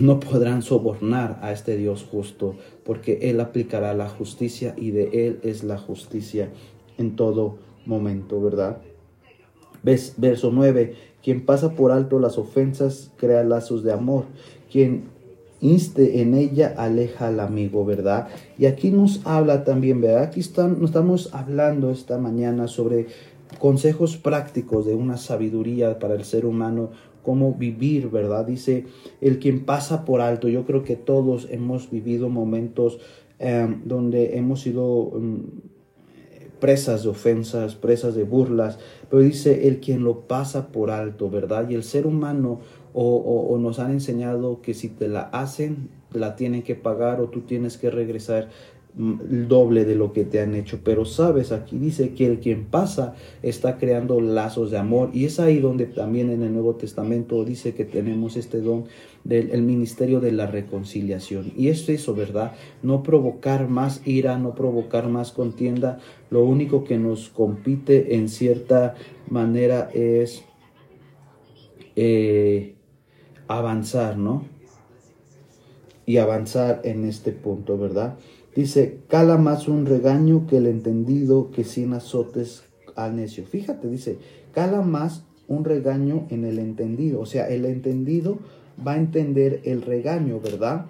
no 0.00 0.20
podrán 0.20 0.62
sobornar 0.62 1.38
a 1.42 1.52
este 1.52 1.76
Dios 1.76 2.06
justo, 2.10 2.56
porque 2.84 3.18
Él 3.22 3.40
aplicará 3.40 3.94
la 3.94 4.08
justicia 4.08 4.74
y 4.76 4.90
de 4.90 5.26
Él 5.26 5.40
es 5.42 5.64
la 5.64 5.78
justicia 5.78 6.50
en 6.98 7.16
todo 7.16 7.58
momento, 7.86 8.40
¿verdad? 8.40 8.78
Ves, 9.82 10.14
verso 10.16 10.50
9, 10.52 10.94
quien 11.22 11.44
pasa 11.44 11.74
por 11.74 11.90
alto 11.90 12.18
las 12.18 12.38
ofensas 12.38 13.10
crea 13.16 13.42
lazos 13.42 13.82
de 13.82 13.92
amor, 13.92 14.24
quien 14.70 15.04
inste 15.60 16.20
en 16.20 16.34
ella 16.34 16.74
aleja 16.76 17.28
al 17.28 17.40
amigo, 17.40 17.84
¿verdad? 17.84 18.28
Y 18.58 18.66
aquí 18.66 18.90
nos 18.90 19.24
habla 19.24 19.64
también, 19.64 20.00
¿verdad? 20.00 20.24
Aquí 20.24 20.40
están, 20.40 20.82
estamos 20.84 21.32
hablando 21.32 21.90
esta 21.90 22.18
mañana 22.18 22.68
sobre 22.68 23.06
consejos 23.58 24.16
prácticos 24.16 24.86
de 24.86 24.94
una 24.94 25.16
sabiduría 25.16 25.98
para 25.98 26.14
el 26.14 26.24
ser 26.24 26.46
humano 26.46 26.90
cómo 27.22 27.54
vivir, 27.54 28.10
¿verdad? 28.10 28.46
Dice, 28.46 28.86
el 29.20 29.38
quien 29.38 29.64
pasa 29.64 30.04
por 30.04 30.20
alto, 30.20 30.48
yo 30.48 30.64
creo 30.64 30.82
que 30.84 30.96
todos 30.96 31.48
hemos 31.50 31.90
vivido 31.90 32.28
momentos 32.28 32.98
em, 33.38 33.82
donde 33.84 34.36
hemos 34.36 34.60
sido 34.60 35.12
em, 35.14 35.42
presas 36.62 37.02
de 37.02 37.08
ofensas, 37.08 37.74
presas 37.74 38.14
de 38.14 38.22
burlas, 38.22 38.78
pero 39.10 39.20
dice 39.20 39.66
el 39.66 39.80
quien 39.80 40.04
lo 40.04 40.28
pasa 40.28 40.68
por 40.68 40.90
alto, 40.90 41.28
¿verdad? 41.28 41.68
Y 41.68 41.74
el 41.74 41.82
ser 41.82 42.06
humano 42.06 42.60
o, 42.94 43.58
nos 43.58 43.78
han 43.78 43.90
enseñado 43.90 44.60
que 44.62 44.74
si 44.74 44.88
te 44.88 45.08
la 45.08 45.22
hacen, 45.22 45.88
la 46.12 46.36
tienen 46.36 46.62
que 46.62 46.74
pagar 46.74 47.20
o 47.20 47.28
tú 47.30 47.40
tienes 47.40 47.78
que 47.78 47.90
regresar 47.90 48.50
el 48.98 49.48
doble 49.48 49.84
de 49.84 49.94
lo 49.94 50.12
que 50.12 50.24
te 50.24 50.40
han 50.40 50.54
hecho. 50.54 50.80
Pero 50.84 51.04
sabes, 51.04 51.52
aquí 51.52 51.78
dice 51.78 52.10
que 52.10 52.26
el 52.26 52.40
quien 52.40 52.66
pasa 52.66 53.14
está 53.42 53.78
creando 53.78 54.20
lazos 54.20 54.70
de 54.70 54.78
amor. 54.78 55.10
Y 55.12 55.24
es 55.24 55.40
ahí 55.40 55.60
donde 55.60 55.86
también 55.86 56.30
en 56.30 56.42
el 56.42 56.52
Nuevo 56.52 56.74
Testamento 56.74 57.44
dice 57.44 57.74
que 57.74 57.84
tenemos 57.84 58.36
este 58.36 58.60
don 58.60 58.84
del 59.24 59.62
ministerio 59.62 60.20
de 60.20 60.32
la 60.32 60.46
reconciliación. 60.46 61.52
Y 61.56 61.68
es 61.68 61.88
eso, 61.88 62.14
¿verdad? 62.14 62.52
No 62.82 63.02
provocar 63.02 63.68
más 63.68 64.06
ira, 64.06 64.38
no 64.38 64.54
provocar 64.54 65.08
más 65.08 65.32
contienda. 65.32 65.98
Lo 66.30 66.44
único 66.44 66.84
que 66.84 66.98
nos 66.98 67.28
compite 67.28 68.16
en 68.16 68.28
cierta 68.28 68.94
manera 69.28 69.88
es 69.94 70.44
eh, 71.96 72.74
avanzar, 73.48 74.16
¿no? 74.16 74.44
Y 76.04 76.16
avanzar 76.16 76.80
en 76.84 77.04
este 77.04 77.32
punto, 77.32 77.78
¿verdad? 77.78 78.18
Dice, 78.54 78.98
cala 79.08 79.38
más 79.38 79.66
un 79.66 79.86
regaño 79.86 80.46
que 80.46 80.58
el 80.58 80.66
entendido 80.66 81.50
que 81.50 81.64
sin 81.64 81.94
azotes 81.94 82.64
al 82.96 83.16
necio. 83.16 83.46
Fíjate, 83.46 83.88
dice, 83.88 84.18
cala 84.52 84.82
más 84.82 85.24
un 85.48 85.64
regaño 85.64 86.26
en 86.30 86.44
el 86.44 86.58
entendido. 86.58 87.20
O 87.20 87.26
sea, 87.26 87.48
el 87.48 87.64
entendido 87.64 88.38
va 88.86 88.92
a 88.92 88.98
entender 88.98 89.60
el 89.64 89.82
regaño, 89.82 90.40
¿verdad? 90.40 90.86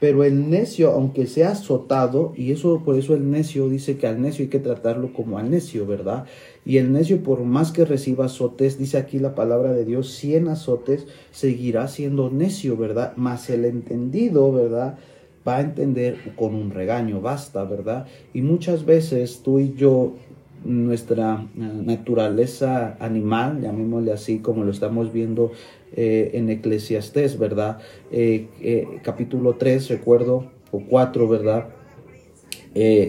Pero 0.00 0.22
el 0.22 0.48
necio, 0.48 0.92
aunque 0.92 1.26
sea 1.26 1.50
azotado, 1.50 2.32
y 2.36 2.52
eso 2.52 2.82
por 2.84 2.96
eso 2.96 3.14
el 3.14 3.30
necio 3.30 3.68
dice 3.68 3.96
que 3.96 4.06
al 4.06 4.22
necio 4.22 4.44
hay 4.44 4.48
que 4.48 4.60
tratarlo 4.60 5.12
como 5.12 5.38
al 5.38 5.50
necio, 5.50 5.86
¿verdad? 5.86 6.24
Y 6.64 6.76
el 6.76 6.92
necio, 6.92 7.22
por 7.24 7.42
más 7.42 7.72
que 7.72 7.84
reciba 7.84 8.26
azotes, 8.26 8.78
dice 8.78 8.96
aquí 8.96 9.18
la 9.18 9.34
palabra 9.34 9.72
de 9.72 9.84
Dios, 9.84 10.14
cien 10.14 10.46
azotes, 10.46 11.06
seguirá 11.32 11.88
siendo 11.88 12.30
necio, 12.30 12.76
¿verdad? 12.76 13.16
Más 13.16 13.50
el 13.50 13.64
entendido, 13.64 14.52
¿verdad? 14.52 14.98
Va 15.46 15.56
a 15.56 15.60
entender 15.60 16.18
con 16.36 16.54
un 16.54 16.70
regaño, 16.70 17.20
basta, 17.20 17.64
¿verdad? 17.64 18.06
Y 18.34 18.42
muchas 18.42 18.84
veces 18.84 19.42
tú 19.42 19.58
y 19.58 19.74
yo, 19.74 20.14
nuestra 20.64 21.46
eh, 21.56 21.60
naturaleza 21.84 22.96
animal, 23.00 23.60
llamémosle 23.62 24.12
así 24.12 24.40
como 24.40 24.64
lo 24.64 24.72
estamos 24.72 25.12
viendo 25.12 25.52
eh, 25.94 26.32
en 26.34 26.50
Eclesiastés, 26.50 27.38
¿verdad? 27.38 27.78
Eh, 28.10 28.98
capítulo 29.02 29.54
3, 29.54 29.88
recuerdo, 29.88 30.50
o 30.70 30.80
4, 30.80 31.28
¿verdad? 31.28 31.68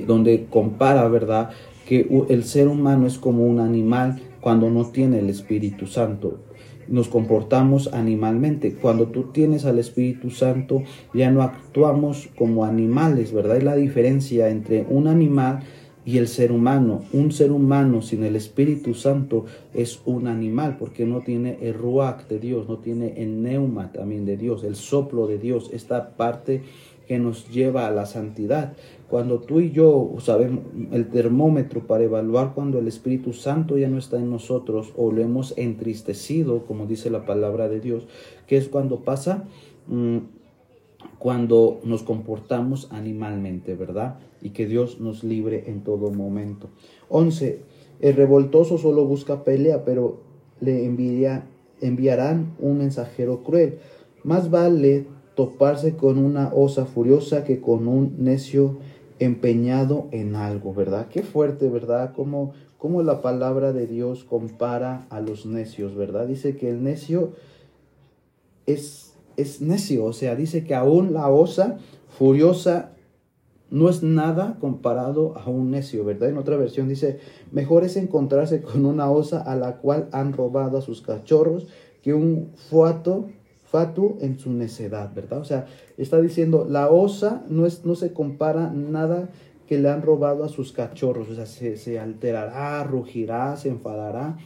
donde 0.08 0.48
compara, 0.50 1.08
¿verdad? 1.10 1.52
Que 1.86 2.08
el 2.30 2.44
ser 2.44 2.68
humano 2.68 3.06
es 3.06 3.20
como 3.20 3.46
un 3.46 3.60
animal 3.60 4.20
cuando 4.42 4.68
no 4.72 4.88
tiene 4.88 5.20
el 5.20 5.30
Espíritu 5.30 5.86
Santo 5.86 6.40
nos 6.90 7.08
comportamos 7.08 7.94
animalmente. 7.94 8.74
Cuando 8.74 9.08
tú 9.08 9.32
tienes 9.32 9.66
al 9.66 9.80
Espíritu 9.80 10.32
Santo, 10.32 10.84
ya 11.14 11.32
no 11.32 11.42
actuamos 11.42 12.30
como 12.36 12.66
animales, 12.66 13.32
¿verdad? 13.32 13.58
Es 13.58 13.64
la 13.64 13.76
diferencia 13.76 14.50
entre 14.50 14.86
un 14.90 15.08
animal 15.08 15.60
y 16.06 16.18
el 16.18 16.28
ser 16.28 16.52
humano. 16.52 17.04
Un 17.14 17.32
ser 17.32 17.52
humano 17.52 18.02
sin 18.02 18.24
el 18.24 18.36
Espíritu 18.36 18.94
Santo 18.96 19.46
es 19.74 20.02
un 20.06 20.28
animal 20.28 20.78
porque 20.78 21.06
no 21.06 21.22
tiene 21.22 21.58
el 21.62 21.76
ruach 21.76 22.28
de 22.28 22.40
Dios, 22.40 22.68
no 22.68 22.78
tiene 22.78 23.22
el 23.22 23.44
neuma 23.44 23.92
también 23.92 24.26
de 24.26 24.38
Dios, 24.38 24.64
el 24.64 24.76
soplo 24.76 25.28
de 25.28 25.38
Dios, 25.38 25.70
esta 25.72 26.16
parte 26.18 26.64
que 27.08 27.20
nos 27.20 27.50
lleva 27.50 27.88
a 27.88 27.92
la 27.92 28.06
santidad. 28.06 28.74
Cuando 29.10 29.40
tú 29.40 29.60
y 29.60 29.72
yo 29.72 30.14
sabemos 30.20 30.64
el 30.92 31.10
termómetro 31.10 31.88
para 31.88 32.04
evaluar 32.04 32.54
cuando 32.54 32.78
el 32.78 32.88
Espíritu 32.88 33.34
Santo 33.34 33.78
ya 33.78 33.90
no 33.90 33.98
está 33.98 34.18
en 34.18 34.30
nosotros 34.30 34.94
o 34.96 35.12
lo 35.12 35.22
hemos 35.22 35.58
entristecido, 35.58 36.66
como 36.68 36.86
dice 36.86 37.10
la 37.10 37.26
palabra 37.26 37.70
de 37.70 37.80
Dios, 37.80 38.08
que 38.46 38.58
es 38.58 38.70
cuando 38.70 39.00
pasa 39.00 39.46
mm, 39.88 40.18
cuando 41.18 41.80
nos 41.84 42.04
comportamos 42.04 42.88
animalmente, 42.92 43.76
¿verdad? 43.76 44.20
Y 44.42 44.52
que 44.52 44.68
Dios 44.68 45.00
nos 45.00 45.24
libre 45.24 45.66
en 45.68 45.84
todo 45.84 46.12
momento. 46.12 46.70
11. 47.10 47.62
El 48.00 48.16
revoltoso 48.16 48.78
solo 48.78 49.06
busca 49.06 49.44
pelea, 49.44 49.84
pero 49.86 50.22
le 50.62 50.86
envía, 50.86 51.46
enviarán 51.82 52.54
un 52.60 52.78
mensajero 52.78 53.44
cruel. 53.44 53.80
Más 54.24 54.50
vale 54.52 55.08
toparse 55.36 55.96
con 55.96 56.18
una 56.18 56.52
osa 56.54 56.86
furiosa 56.86 57.44
que 57.44 57.62
con 57.62 57.88
un 57.88 58.16
necio 58.20 58.78
empeñado 59.20 60.08
en 60.12 60.36
algo, 60.36 60.74
¿verdad? 60.74 61.08
Qué 61.10 61.24
fuerte, 61.24 61.70
¿verdad? 61.70 62.14
Cómo, 62.16 62.54
cómo 62.78 63.04
la 63.04 63.22
palabra 63.22 63.74
de 63.74 63.86
Dios 63.86 64.24
compara 64.24 65.06
a 65.10 65.20
los 65.20 65.46
necios, 65.46 65.96
¿verdad? 65.96 66.28
Dice 66.28 66.56
que 66.56 66.70
el 66.70 66.84
necio 66.84 67.34
es, 68.66 69.14
es 69.38 69.62
necio, 69.62 70.06
o 70.06 70.14
sea, 70.14 70.36
dice 70.36 70.64
que 70.64 70.76
aún 70.76 71.14
la 71.14 71.30
osa 71.30 71.78
furiosa 72.18 72.94
no 73.72 73.90
es 73.90 74.02
nada 74.02 74.58
comparado 74.60 75.38
a 75.38 75.50
un 75.50 75.70
necio, 75.70 76.04
¿verdad? 76.04 76.30
En 76.30 76.38
otra 76.38 76.58
versión 76.58 76.88
dice, 76.88 77.20
mejor 77.52 77.84
es 77.84 77.98
encontrarse 77.98 78.62
con 78.62 78.86
una 78.86 79.12
osa 79.12 79.42
a 79.42 79.56
la 79.56 79.78
cual 79.78 80.08
han 80.12 80.34
robado 80.34 80.78
a 80.78 80.82
sus 80.82 81.02
cachorros 81.02 81.68
que 82.02 82.14
un 82.14 82.52
fuato 82.70 83.28
fatu 83.72 84.18
en 84.22 84.40
su 84.40 84.52
necedad, 84.52 85.14
¿verdad? 85.14 85.40
O 85.40 85.46
sea, 85.46 85.68
está 85.98 86.20
diciendo, 86.20 86.66
la 86.70 86.90
osa 86.90 87.44
no, 87.50 87.66
es, 87.66 87.86
no 87.86 87.96
se 87.96 88.14
compara 88.14 88.72
nada 88.72 89.30
que 89.68 89.78
le 89.78 89.90
han 89.90 90.02
robado 90.02 90.44
a 90.44 90.50
sus 90.50 90.72
cachorros, 90.72 91.30
o 91.30 91.36
sea, 91.36 91.46
se, 91.46 92.00
alterará, 92.00 92.84
rugirá, 92.84 93.56
se 93.56 93.70
enfadará, 93.70 94.38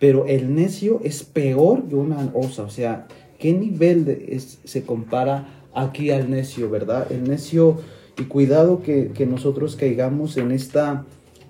pero 0.00 0.26
el 0.26 0.54
necio 0.54 1.00
es 1.04 1.22
peor 1.22 1.84
que 1.84 1.94
una 1.94 2.30
osa, 2.34 2.64
o 2.64 2.70
sea, 2.70 3.06
¿qué 3.38 3.52
nivel 3.52 4.04
de, 4.04 4.38
se 4.40 4.84
compara 4.84 5.46
aquí 5.72 6.10
al 6.10 6.28
necio, 6.30 6.68
verdad? 6.68 7.10
El 7.12 7.28
necio, 7.28 7.76
y 8.18 8.24
cuidado 8.24 8.82
que, 8.82 9.12
que 9.12 9.26
nosotros 9.26 9.76
caigamos 9.76 10.36
en 10.36 10.50
esta 10.50 11.04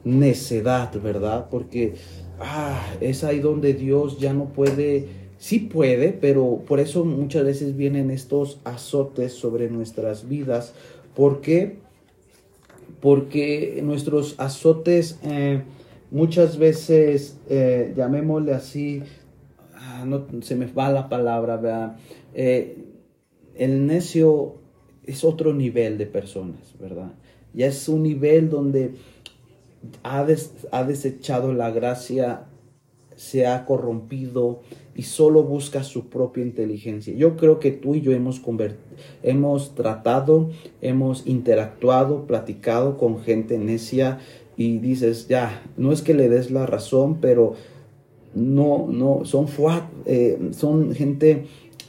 necedad, 0.05 0.93
¿verdad? 1.03 1.49
Porque 1.51 1.95
ah, 2.39 2.81
es 3.01 3.25
ahí 3.25 3.41
donde 3.41 3.73
Dios 3.73 4.19
ya 4.19 4.35
no 4.35 4.47
puede 4.47 5.26
Sí 5.39 5.59
puede, 5.59 6.13
pero 6.13 6.63
por 6.67 6.81
eso 6.81 7.05
muchas 7.05 7.45
veces 7.45 7.77
vienen 7.77 8.11
estos 8.11 8.59
azotes 8.65 9.33
sobre 9.35 9.69
nuestras 9.69 10.29
vidas. 10.29 10.73
¿Por 11.15 11.41
qué? 11.41 11.77
Porque 13.01 13.81
nuestros 13.85 14.35
azotes 14.39 15.19
eh, 15.23 15.63
muchas 16.11 16.59
veces, 16.59 17.39
eh, 17.51 17.93
llamémosle 17.95 18.55
así, 18.55 19.03
ah, 19.75 20.05
no, 20.07 20.27
se 20.41 20.57
me 20.57 20.67
va 20.67 20.91
la 20.91 21.09
palabra, 21.09 21.57
¿verdad? 21.57 21.97
Eh, 22.33 22.85
el 23.55 23.87
necio 23.87 24.57
es 25.05 25.23
otro 25.23 25.53
nivel 25.53 25.99
de 25.99 26.07
personas, 26.07 26.75
¿verdad? 26.81 27.13
Ya 27.53 27.67
es 27.67 27.89
un 27.89 28.03
nivel 28.03 28.49
donde 28.49 28.95
ha, 30.03 30.27
ha 30.73 30.85
desechado 30.85 31.53
la 31.53 31.71
gracia 31.71 32.46
se 33.17 33.47
ha 33.47 33.65
corrompido 33.65 34.61
y 34.95 35.03
solo 35.03 35.43
busca 35.43 35.83
su 35.83 36.09
propia 36.09 36.45
inteligencia. 36.45 37.15
Yo 37.15 37.37
creo 37.37 37.59
que 37.59 37.71
tú 37.71 37.95
y 37.95 38.03
yo 38.03 38.13
hemos, 38.13 38.41
hemos 39.23 39.75
tratado, 39.75 40.51
hemos 40.81 41.27
interactuado, 41.27 42.27
platicado 42.27 42.97
con 42.97 43.21
gente 43.21 43.59
necia 43.59 44.19
y 44.57 44.79
dices, 44.79 45.29
ya, 45.29 45.63
no 45.77 45.93
es 45.93 46.03
que 46.03 46.15
le 46.15 46.29
des 46.29 46.51
la 46.51 46.67
razón, 46.67 47.19
pero 47.21 47.55
no, 48.35 48.87
no, 48.89 49.25
son, 49.25 49.47
eh, 50.05 50.39
son 50.53 50.95
gente 50.95 51.47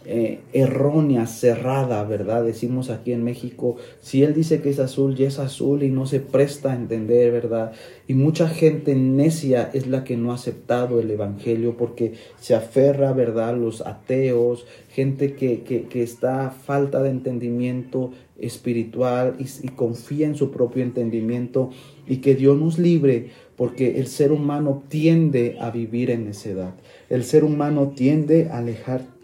eh, 0.09 0.39
errónea, 0.53 1.27
cerrada, 1.27 2.01
¿verdad? 2.05 2.45
Decimos 2.45 2.89
aquí 2.89 3.11
en 3.11 3.25
México, 3.25 3.75
si 3.99 4.23
él 4.23 4.33
dice 4.33 4.61
que 4.61 4.69
es 4.69 4.79
azul, 4.79 5.17
ya 5.17 5.27
es 5.27 5.37
azul 5.37 5.83
y 5.83 5.89
no 5.89 6.05
se 6.05 6.21
presta 6.21 6.71
a 6.71 6.75
entender, 6.77 7.29
¿verdad? 7.33 7.73
Y 8.07 8.13
mucha 8.13 8.47
gente 8.47 8.95
necia 8.95 9.69
es 9.73 9.85
la 9.85 10.05
que 10.05 10.15
no 10.15 10.31
ha 10.31 10.35
aceptado 10.35 11.01
el 11.01 11.11
Evangelio 11.11 11.75
porque 11.75 12.13
se 12.39 12.55
aferra, 12.55 13.11
¿verdad? 13.11 13.57
Los 13.57 13.85
ateos, 13.85 14.65
gente 14.89 15.33
que, 15.33 15.63
que, 15.63 16.01
está 16.01 16.51
falta 16.51 17.03
de 17.03 17.09
entendimiento 17.09 18.11
espiritual 18.39 19.35
y, 19.39 19.43
y 19.65 19.69
confía 19.71 20.25
en 20.25 20.35
su 20.35 20.51
propio 20.51 20.83
entendimiento 20.83 21.71
y 22.07 22.17
que 22.17 22.33
Dios 22.35 22.57
nos 22.57 22.79
libre 22.79 23.31
porque 23.57 23.99
el 23.99 24.07
ser 24.07 24.31
humano 24.31 24.83
tiende 24.87 25.57
a 25.59 25.69
vivir 25.69 26.11
en 26.11 26.23
necedad. 26.23 26.75
El 27.09 27.25
ser 27.25 27.43
humano 27.43 27.91
tiende 27.93 28.47
a 28.49 28.59
alejar 28.59 29.16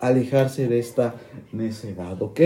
alejarse 0.00 0.68
de 0.68 0.78
esta 0.78 1.14
necedad, 1.52 2.20
¿ok? 2.22 2.40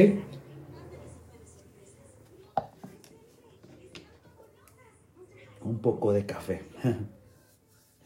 Un 5.63 5.79
poco 5.79 6.13
de 6.13 6.27
café. 6.27 6.63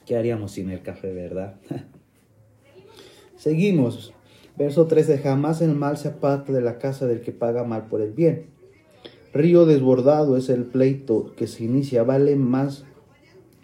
¿Qué 0.07 0.17
haríamos 0.17 0.53
sin 0.53 0.71
el 0.71 0.83
café, 0.83 1.13
verdad? 1.13 1.57
Seguimos. 3.37 4.13
Verso 4.57 4.87
13. 4.87 5.19
Jamás 5.19 5.61
el 5.63 5.75
mal 5.75 5.97
se 5.97 6.09
aparta 6.09 6.53
de 6.53 6.61
la 6.61 6.79
casa 6.79 7.07
del 7.07 7.21
que 7.21 7.33
paga 7.33 7.65
mal 7.65 7.87
por 7.89 8.01
el 8.01 8.13
bien. 8.13 8.47
Río 9.33 9.67
desbordado 9.67 10.37
es 10.37 10.49
el 10.49 10.65
pleito 10.65 11.35
que 11.37 11.47
se 11.47 11.65
inicia. 11.65 12.05
Vale 12.05 12.37
más 12.37 12.85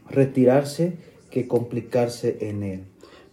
retirarse 0.08 0.98
que 1.30 1.46
complicarse 1.46 2.38
en 2.40 2.62
él. 2.62 2.89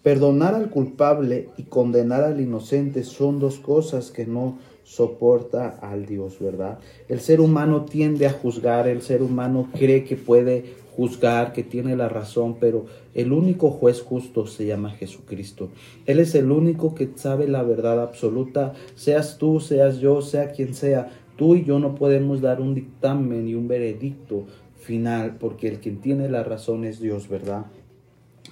Perdonar 0.07 0.55
al 0.55 0.69
culpable 0.69 1.49
y 1.57 1.63
condenar 1.63 2.23
al 2.23 2.39
inocente 2.39 3.03
son 3.03 3.41
dos 3.41 3.59
cosas 3.59 4.09
que 4.09 4.25
no 4.25 4.57
soporta 4.85 5.67
al 5.81 6.05
Dios, 6.05 6.39
¿verdad? 6.39 6.79
El 7.09 7.19
ser 7.19 7.41
humano 7.41 7.83
tiende 7.83 8.25
a 8.25 8.31
juzgar, 8.31 8.87
el 8.87 9.01
ser 9.01 9.21
humano 9.21 9.67
cree 9.77 10.05
que 10.05 10.15
puede 10.15 10.63
juzgar, 10.95 11.51
que 11.51 11.63
tiene 11.63 11.97
la 11.97 12.07
razón, 12.07 12.55
pero 12.57 12.85
el 13.13 13.33
único 13.33 13.69
juez 13.69 14.01
justo 14.01 14.47
se 14.47 14.65
llama 14.65 14.91
Jesucristo. 14.91 15.71
Él 16.05 16.21
es 16.21 16.35
el 16.35 16.53
único 16.53 16.95
que 16.95 17.09
sabe 17.15 17.45
la 17.49 17.63
verdad 17.63 18.01
absoluta, 18.01 18.75
seas 18.95 19.37
tú, 19.37 19.59
seas 19.59 19.99
yo, 19.99 20.21
sea 20.21 20.53
quien 20.53 20.73
sea. 20.73 21.09
Tú 21.35 21.55
y 21.55 21.65
yo 21.65 21.79
no 21.79 21.95
podemos 21.95 22.39
dar 22.39 22.61
un 22.61 22.75
dictamen 22.75 23.49
y 23.49 23.55
un 23.55 23.67
veredicto 23.67 24.45
final, 24.77 25.35
porque 25.37 25.67
el 25.67 25.79
quien 25.81 25.99
tiene 25.99 26.29
la 26.29 26.45
razón 26.45 26.85
es 26.85 27.01
Dios, 27.01 27.27
¿verdad? 27.27 27.65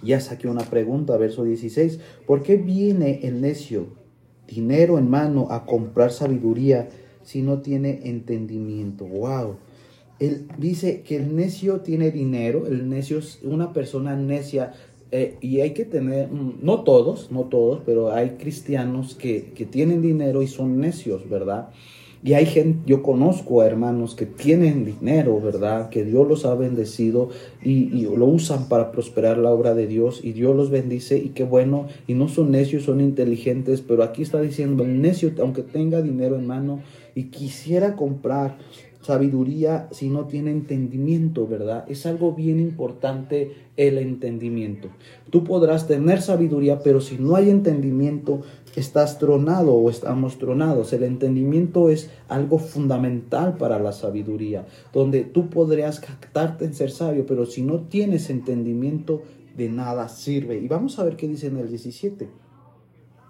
Ya 0.03 0.19
saqué 0.19 0.47
una 0.47 0.63
pregunta, 0.63 1.17
verso 1.17 1.43
16. 1.43 1.99
¿Por 2.25 2.43
qué 2.43 2.57
viene 2.57 3.21
el 3.23 3.41
necio, 3.41 3.87
dinero 4.47 4.97
en 4.97 5.09
mano, 5.09 5.47
a 5.49 5.65
comprar 5.65 6.11
sabiduría 6.11 6.89
si 7.23 7.41
no 7.41 7.61
tiene 7.61 8.01
entendimiento? 8.03 9.05
¡Wow! 9.05 9.57
Él 10.19 10.47
dice 10.57 11.01
que 11.01 11.17
el 11.17 11.35
necio 11.35 11.81
tiene 11.81 12.11
dinero, 12.11 12.67
el 12.67 12.89
necio 12.89 13.19
es 13.19 13.39
una 13.43 13.73
persona 13.73 14.15
necia. 14.15 14.73
Eh, 15.11 15.37
y 15.39 15.61
hay 15.61 15.71
que 15.73 15.85
tener, 15.85 16.29
mm, 16.31 16.59
no 16.61 16.83
todos, 16.83 17.31
no 17.31 17.43
todos, 17.43 17.81
pero 17.85 18.11
hay 18.11 18.31
cristianos 18.31 19.15
que, 19.15 19.51
que 19.53 19.65
tienen 19.65 20.01
dinero 20.01 20.41
y 20.41 20.47
son 20.47 20.79
necios, 20.79 21.29
¿verdad? 21.29 21.69
Y 22.25 22.33
hay 22.33 22.47
gente, 22.47 22.79
yo 22.87 23.03
conozco 23.03 23.61
a 23.61 23.67
hermanos 23.67 24.15
que 24.15 24.25
tienen 24.25 24.83
dinero, 24.83 25.39
¿verdad? 25.39 25.89
Que 25.89 26.03
Dios 26.03 26.27
los 26.27 26.43
ha 26.45 26.55
bendecido 26.55 27.29
y, 27.63 28.07
lo 28.15 28.25
usan 28.25 28.67
para 28.67 28.91
prosperar 28.91 29.37
la 29.37 29.51
obra 29.51 29.75
de 29.75 29.85
Dios 29.85 30.21
y 30.23 30.31
Dios 30.31 30.55
los 30.55 30.71
bendice 30.71 31.19
y 31.19 31.29
qué 31.29 31.43
bueno. 31.43 31.85
Y 32.07 32.15
no 32.15 32.27
son 32.27 32.49
necios, 32.49 32.81
son 32.81 32.99
inteligentes, 32.99 33.81
pero 33.81 34.01
aquí 34.01 34.23
está 34.23 34.41
diciendo, 34.41 34.83
el 34.83 35.03
necio, 35.03 35.33
aunque 35.39 35.61
tenga 35.61 36.01
dinero 36.01 36.35
en 36.35 36.47
mano 36.47 36.81
y 37.13 37.25
quisiera 37.25 37.95
comprar 37.95 38.57
sabiduría 39.05 39.87
si 39.91 40.09
no 40.09 40.25
tiene 40.25 40.51
entendimiento, 40.51 41.47
¿verdad? 41.47 41.85
Es 41.87 42.05
algo 42.05 42.33
bien 42.33 42.59
importante 42.59 43.51
el 43.77 43.99
entendimiento. 43.99 44.89
Tú 45.29 45.43
podrás 45.43 45.87
tener 45.87 46.21
sabiduría, 46.21 46.79
pero 46.79 47.01
si 47.01 47.17
no 47.17 47.35
hay 47.35 47.49
entendimiento, 47.49 48.41
estás 48.75 49.19
tronado 49.19 49.75
o 49.75 49.89
estamos 49.89 50.39
tronados. 50.39 50.91
El 50.93 51.03
entendimiento 51.03 51.89
es 51.89 52.09
algo 52.27 52.57
fundamental 52.57 53.57
para 53.57 53.79
la 53.79 53.91
sabiduría, 53.91 54.65
donde 54.91 55.21
tú 55.21 55.49
podrías 55.49 55.99
captarte 55.99 56.65
en 56.65 56.73
ser 56.73 56.89
sabio, 56.89 57.25
pero 57.27 57.45
si 57.45 57.61
no 57.61 57.81
tienes 57.81 58.29
entendimiento, 58.29 59.21
de 59.55 59.69
nada 59.69 60.09
sirve. 60.09 60.57
Y 60.57 60.67
vamos 60.67 60.99
a 60.99 61.03
ver 61.03 61.15
qué 61.15 61.27
dice 61.27 61.47
en 61.47 61.57
el 61.57 61.69
17. 61.69 62.27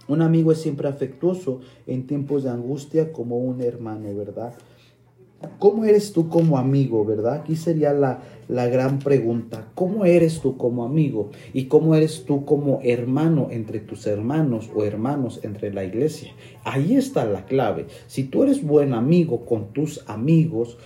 Un 0.08 0.22
amigo 0.22 0.52
es 0.52 0.60
siempre 0.60 0.88
afectuoso 0.88 1.62
en 1.88 2.08
tiempos 2.08 2.44
de 2.44 2.50
angustia 2.50 3.12
como 3.12 3.38
un 3.38 3.62
hermano, 3.62 4.16
¿verdad? 4.16 4.54
¿Cómo 5.60 5.86
eres 5.86 6.14
tú 6.14 6.30
como 6.30 6.58
amigo, 6.58 7.06
verdad? 7.06 7.42
Aquí 7.42 7.56
sería 7.56 7.94
la, 7.94 8.22
la 8.48 8.68
gran 8.68 9.00
pregunta. 9.00 9.68
¿Cómo 9.76 10.06
eres 10.06 10.40
tú 10.40 10.58
como 10.58 10.86
amigo? 10.86 11.30
¿Y 11.54 11.66
cómo 11.66 11.96
eres 11.96 12.26
tú 12.26 12.46
como 12.46 12.80
hermano 12.84 13.50
entre 13.52 13.80
tus 13.80 14.08
hermanos 14.08 14.70
o 14.74 14.84
hermanos 14.84 15.42
entre 15.44 15.74
la 15.74 15.84
iglesia? 15.84 16.32
Ahí 16.64 16.96
está 16.96 17.26
la 17.26 17.46
clave. 17.46 17.88
Si 18.08 18.24
tú 18.24 18.44
eres 18.44 18.64
buen 18.64 18.94
amigo 18.94 19.46
con 19.46 19.74
tus 19.74 20.04
amigos, 20.08 20.78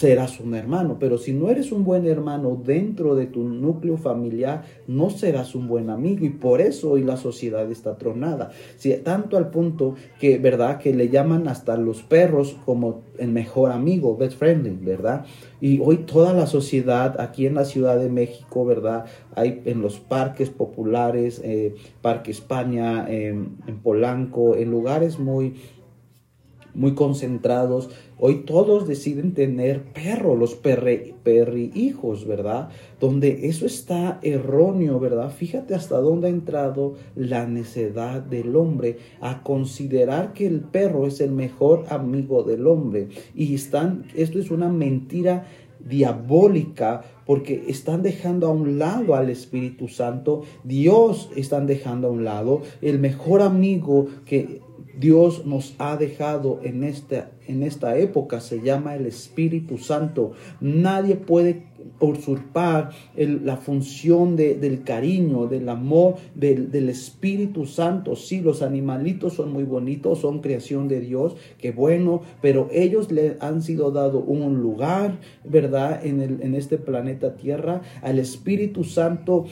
serás 0.00 0.40
un 0.40 0.54
hermano. 0.54 0.96
Pero 0.98 1.18
si 1.18 1.34
no 1.34 1.50
eres 1.50 1.72
un 1.72 1.84
buen 1.84 2.06
hermano 2.06 2.58
dentro 2.64 3.14
de 3.14 3.26
tu 3.26 3.42
núcleo 3.42 3.98
familiar, 3.98 4.62
no 4.86 5.10
serás 5.10 5.54
un 5.54 5.68
buen 5.68 5.90
amigo. 5.90 6.24
Y 6.24 6.30
por 6.30 6.62
eso 6.62 6.92
hoy 6.92 7.04
la 7.04 7.18
sociedad 7.18 7.70
está 7.70 7.98
tronada. 7.98 8.50
Si, 8.76 8.94
tanto 8.94 9.36
al 9.36 9.50
punto 9.50 9.96
que, 10.18 10.38
¿verdad? 10.38 10.78
Que 10.78 10.94
le 10.94 11.10
llaman 11.10 11.48
hasta 11.48 11.76
los 11.76 12.02
perros 12.02 12.56
como 12.64 13.02
el 13.18 13.28
mejor 13.28 13.72
amigo, 13.72 14.16
best 14.16 14.38
friendly, 14.38 14.74
¿verdad? 14.80 15.26
Y 15.60 15.80
hoy 15.80 15.98
toda 15.98 16.32
la 16.32 16.46
sociedad 16.46 17.20
aquí 17.20 17.44
en 17.44 17.54
la 17.54 17.66
Ciudad 17.66 17.98
de 17.98 18.08
México, 18.08 18.64
¿verdad? 18.64 19.04
Hay 19.34 19.60
en 19.66 19.82
los 19.82 20.00
parques 20.00 20.48
populares, 20.48 21.42
eh, 21.44 21.74
Parque 22.00 22.30
España, 22.30 23.06
en 23.10 23.58
Polanco, 23.82 24.56
en 24.56 24.70
lugares 24.70 25.18
muy 25.18 25.56
muy 26.74 26.94
concentrados. 26.94 27.90
Hoy 28.18 28.44
todos 28.44 28.86
deciden 28.86 29.34
tener 29.34 29.82
perro, 29.82 30.36
los 30.36 30.54
perri, 30.54 31.14
perri 31.22 31.70
hijos, 31.74 32.26
¿verdad? 32.26 32.68
Donde 33.00 33.48
eso 33.48 33.66
está 33.66 34.18
erróneo, 34.22 35.00
¿verdad? 35.00 35.30
Fíjate 35.30 35.74
hasta 35.74 35.98
dónde 35.98 36.28
ha 36.28 36.30
entrado 36.30 36.94
la 37.14 37.46
necedad 37.46 38.20
del 38.20 38.56
hombre 38.56 38.98
a 39.20 39.42
considerar 39.42 40.32
que 40.32 40.46
el 40.46 40.60
perro 40.60 41.06
es 41.06 41.20
el 41.20 41.32
mejor 41.32 41.84
amigo 41.88 42.42
del 42.42 42.66
hombre. 42.66 43.08
Y 43.34 43.54
están, 43.54 44.04
esto 44.14 44.38
es 44.38 44.50
una 44.50 44.68
mentira 44.68 45.46
diabólica 45.88 47.02
porque 47.26 47.64
están 47.68 48.02
dejando 48.02 48.48
a 48.48 48.50
un 48.50 48.78
lado 48.78 49.14
al 49.14 49.30
Espíritu 49.30 49.88
Santo, 49.88 50.42
Dios 50.64 51.30
están 51.36 51.66
dejando 51.66 52.08
a 52.08 52.10
un 52.10 52.24
lado, 52.24 52.62
el 52.82 52.98
mejor 52.98 53.40
amigo 53.40 54.06
que 54.26 54.60
Dios 55.00 55.46
nos 55.46 55.74
ha 55.78 55.96
dejado 55.96 56.60
en 56.62 56.84
esta, 56.84 57.30
en 57.50 57.62
esta 57.62 57.96
época 57.98 58.40
se 58.40 58.62
llama 58.62 58.94
el 58.94 59.06
Espíritu 59.06 59.78
Santo. 59.78 60.32
Nadie 60.60 61.16
puede 61.16 61.70
usurpar 62.00 62.90
la 63.16 63.56
función 63.56 64.36
del 64.36 64.82
cariño, 64.82 65.46
del 65.46 65.68
amor, 65.68 66.14
del, 66.34 66.88
Espíritu 66.88 67.66
Santo. 67.66 68.16
Sí, 68.16 68.40
los 68.40 68.62
animalitos 68.62 69.34
son 69.34 69.52
muy 69.52 69.64
bonitos, 69.64 70.20
son 70.20 70.40
creación 70.40 70.88
de 70.88 71.00
Dios, 71.00 71.36
qué 71.58 71.72
bueno, 71.72 72.22
pero 72.40 72.68
ellos 72.72 73.12
le 73.12 73.36
han 73.40 73.62
sido 73.62 73.90
dado 73.90 74.20
un 74.20 74.60
lugar, 74.60 75.18
¿verdad? 75.44 76.04
En, 76.04 76.54
este 76.54 76.78
planeta 76.78 77.36
Tierra. 77.36 77.82
Al 78.02 78.18
Espíritu 78.18 78.84
Santo 78.84 79.44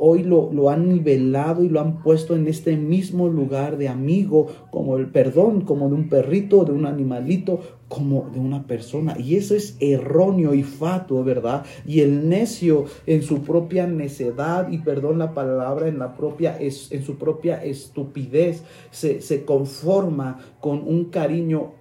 hoy 0.00 0.22
lo, 0.22 0.52
lo 0.52 0.70
han 0.70 0.88
nivelado 0.88 1.64
y 1.64 1.68
lo 1.68 1.80
han 1.80 2.02
puesto 2.02 2.36
en 2.36 2.46
este 2.46 2.76
mismo 2.76 3.28
lugar 3.28 3.76
de 3.76 3.88
amigo, 3.88 4.46
como 4.70 4.96
el 4.96 5.08
perdón, 5.08 5.62
como 5.62 5.88
de 5.88 5.94
un 5.94 6.08
perrito, 6.08 6.64
de 6.64 6.72
un 6.72 6.86
animalito, 6.86 7.43
como 7.88 8.30
de 8.32 8.40
una 8.40 8.66
persona. 8.66 9.16
Y 9.18 9.36
eso 9.36 9.54
es 9.54 9.76
erróneo 9.80 10.54
y 10.54 10.62
fatuo, 10.62 11.24
¿verdad? 11.24 11.64
Y 11.86 12.00
el 12.00 12.28
necio 12.28 12.86
en 13.06 13.22
su 13.22 13.42
propia 13.42 13.86
necedad, 13.86 14.70
y 14.70 14.78
perdón 14.78 15.18
la 15.18 15.34
palabra, 15.34 15.88
en, 15.88 15.98
la 15.98 16.16
propia, 16.16 16.56
en 16.58 17.04
su 17.04 17.16
propia 17.16 17.62
estupidez, 17.64 18.62
se, 18.90 19.20
se 19.20 19.44
conforma 19.44 20.38
con 20.60 20.82
un 20.86 21.06
cariño 21.06 21.72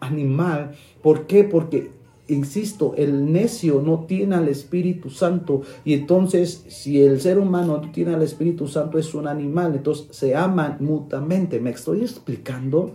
animal. 0.00 0.72
¿Por 1.02 1.26
qué? 1.26 1.44
Porque 1.44 1.90
insisto, 2.28 2.94
el 2.96 3.32
necio 3.32 3.82
no 3.84 4.04
tiene 4.06 4.36
al 4.36 4.48
Espíritu 4.48 5.10
Santo 5.10 5.62
y 5.84 5.94
entonces 5.94 6.64
si 6.68 7.02
el 7.02 7.20
ser 7.20 7.38
humano 7.38 7.80
no 7.82 7.90
tiene 7.90 8.14
al 8.14 8.22
Espíritu 8.22 8.68
Santo 8.68 8.98
es 8.98 9.14
un 9.14 9.26
animal, 9.26 9.74
entonces 9.74 10.08
se 10.10 10.34
aman 10.34 10.78
mutuamente. 10.80 11.60
¿Me 11.60 11.70
estoy 11.70 12.02
explicando? 12.02 12.92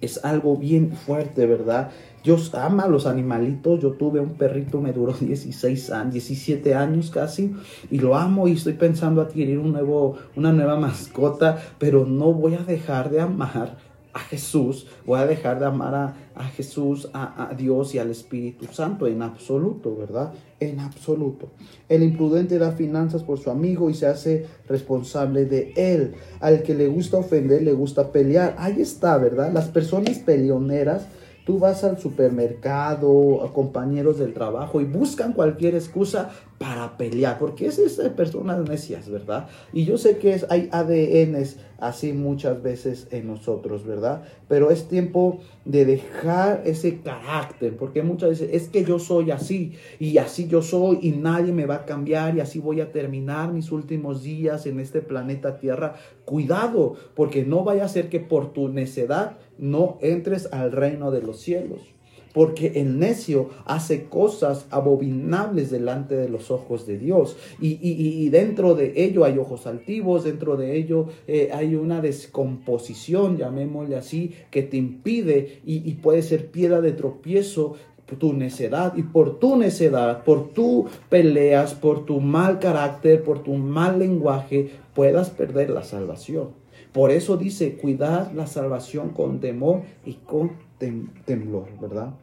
Es 0.00 0.24
algo 0.24 0.56
bien 0.56 0.92
fuerte, 0.92 1.46
¿verdad? 1.46 1.90
Dios 2.24 2.54
ama 2.54 2.84
a 2.84 2.88
los 2.88 3.06
animalitos. 3.06 3.80
Yo 3.80 3.92
tuve 3.92 4.20
un 4.20 4.34
perrito, 4.34 4.80
me 4.80 4.92
duró 4.92 5.12
16 5.20 5.90
años, 5.90 6.12
17 6.14 6.74
años 6.74 7.10
casi, 7.10 7.54
y 7.90 7.98
lo 7.98 8.16
amo 8.16 8.48
y 8.48 8.52
estoy 8.52 8.74
pensando 8.74 9.20
adquirir 9.20 9.58
un 9.58 9.72
nuevo, 9.72 10.16
una 10.36 10.52
nueva 10.52 10.78
mascota, 10.78 11.58
pero 11.78 12.04
no 12.04 12.32
voy 12.32 12.54
a 12.54 12.62
dejar 12.62 13.10
de 13.10 13.20
amar 13.20 13.87
a 14.12 14.20
Jesús, 14.20 14.86
voy 15.06 15.20
a 15.20 15.26
dejar 15.26 15.58
de 15.58 15.66
amar 15.66 15.94
a, 16.34 16.44
Jesús, 16.56 17.08
a, 17.12 17.50
a, 17.50 17.54
Dios 17.54 17.94
y 17.94 17.98
al 17.98 18.10
Espíritu 18.10 18.66
Santo 18.72 19.06
en 19.06 19.22
absoluto, 19.22 19.94
¿verdad? 19.96 20.32
En 20.60 20.80
absoluto. 20.80 21.50
El 21.88 22.02
imprudente 22.02 22.58
da 22.58 22.72
finanzas 22.72 23.22
por 23.22 23.38
su 23.38 23.50
amigo 23.50 23.90
y 23.90 23.94
se 23.94 24.06
hace 24.06 24.46
responsable 24.68 25.44
de 25.44 25.72
él. 25.76 26.14
Al 26.40 26.62
que 26.62 26.74
le 26.74 26.88
gusta 26.88 27.18
ofender, 27.18 27.62
le 27.62 27.72
gusta 27.72 28.10
pelear. 28.12 28.56
Ahí 28.58 28.80
está, 28.80 29.18
¿verdad? 29.18 29.52
Las 29.52 29.68
personas 29.68 30.18
peleoneras 30.18 31.06
Tú 31.48 31.58
vas 31.58 31.82
al 31.82 31.98
supermercado, 31.98 33.42
a 33.42 33.54
compañeros 33.54 34.18
del 34.18 34.34
trabajo 34.34 34.82
y 34.82 34.84
buscan 34.84 35.32
cualquier 35.32 35.74
excusa 35.76 36.28
para 36.58 36.96
pelear, 36.96 37.38
porque 37.38 37.66
es 37.66 37.96
de 37.96 38.10
personas 38.10 38.68
necias, 38.68 39.08
¿verdad? 39.08 39.48
Y 39.72 39.84
yo 39.84 39.96
sé 39.96 40.18
que 40.18 40.34
es, 40.34 40.44
hay 40.50 40.68
ADNs 40.72 41.56
así 41.78 42.12
muchas 42.12 42.60
veces 42.60 43.06
en 43.12 43.28
nosotros, 43.28 43.86
¿verdad? 43.86 44.24
Pero 44.48 44.72
es 44.72 44.88
tiempo 44.88 45.38
de 45.64 45.84
dejar 45.84 46.62
ese 46.66 46.98
carácter, 47.00 47.76
porque 47.76 48.02
muchas 48.02 48.30
veces 48.30 48.50
es 48.52 48.68
que 48.68 48.84
yo 48.84 48.98
soy 48.98 49.30
así 49.30 49.74
y 50.00 50.18
así 50.18 50.48
yo 50.48 50.60
soy 50.60 50.98
y 51.00 51.12
nadie 51.12 51.52
me 51.52 51.66
va 51.66 51.76
a 51.76 51.84
cambiar 51.84 52.36
y 52.36 52.40
así 52.40 52.58
voy 52.58 52.80
a 52.80 52.90
terminar 52.90 53.52
mis 53.52 53.70
últimos 53.70 54.24
días 54.24 54.66
en 54.66 54.80
este 54.80 55.00
planeta 55.00 55.58
Tierra. 55.58 55.94
Cuidado, 56.24 56.96
porque 57.14 57.44
no 57.44 57.62
vaya 57.62 57.84
a 57.84 57.88
ser 57.88 58.08
que 58.08 58.18
por 58.18 58.52
tu 58.52 58.68
necedad 58.68 59.38
no 59.58 59.98
entres 60.00 60.52
al 60.52 60.72
reino 60.72 61.12
de 61.12 61.22
los 61.22 61.40
cielos. 61.40 61.97
Porque 62.38 62.74
el 62.76 63.00
necio 63.00 63.50
hace 63.64 64.04
cosas 64.04 64.66
abominables 64.70 65.72
delante 65.72 66.14
de 66.14 66.28
los 66.28 66.52
ojos 66.52 66.86
de 66.86 66.96
Dios. 66.96 67.36
Y, 67.60 68.28
dentro 68.28 68.76
de 68.76 68.92
ello 68.94 69.24
hay 69.24 69.38
ojos 69.38 69.66
altivos, 69.66 70.22
dentro 70.22 70.56
de 70.56 70.76
ello 70.76 71.08
eh, 71.26 71.50
hay 71.52 71.74
una 71.74 72.00
descomposición, 72.00 73.38
llamémosle 73.38 73.96
así, 73.96 74.34
que 74.52 74.62
te 74.62 74.76
impide 74.76 75.62
y, 75.66 75.78
y 75.90 75.94
puede 75.94 76.22
ser 76.22 76.52
piedra 76.52 76.80
de 76.80 76.92
tropiezo 76.92 77.74
tu 78.20 78.34
necedad 78.34 78.96
y 78.96 79.02
por 79.02 79.40
tu 79.40 79.56
necedad, 79.56 80.22
por 80.22 80.50
tu 80.52 80.86
peleas, 81.08 81.74
por 81.74 82.06
tu 82.06 82.20
mal 82.20 82.60
carácter, 82.60 83.24
por 83.24 83.42
tu 83.42 83.54
mal 83.54 83.98
lenguaje, 83.98 84.70
puedas 84.94 85.30
perder 85.30 85.70
la 85.70 85.82
salvación. 85.82 86.50
Por 86.92 87.10
eso 87.10 87.36
dice, 87.36 87.76
cuidad 87.76 88.30
la 88.32 88.46
salvación 88.46 89.10
con 89.10 89.40
temor 89.40 89.82
y 90.06 90.14
con 90.14 90.52
temblor, 90.78 91.66
¿verdad? 91.80 92.14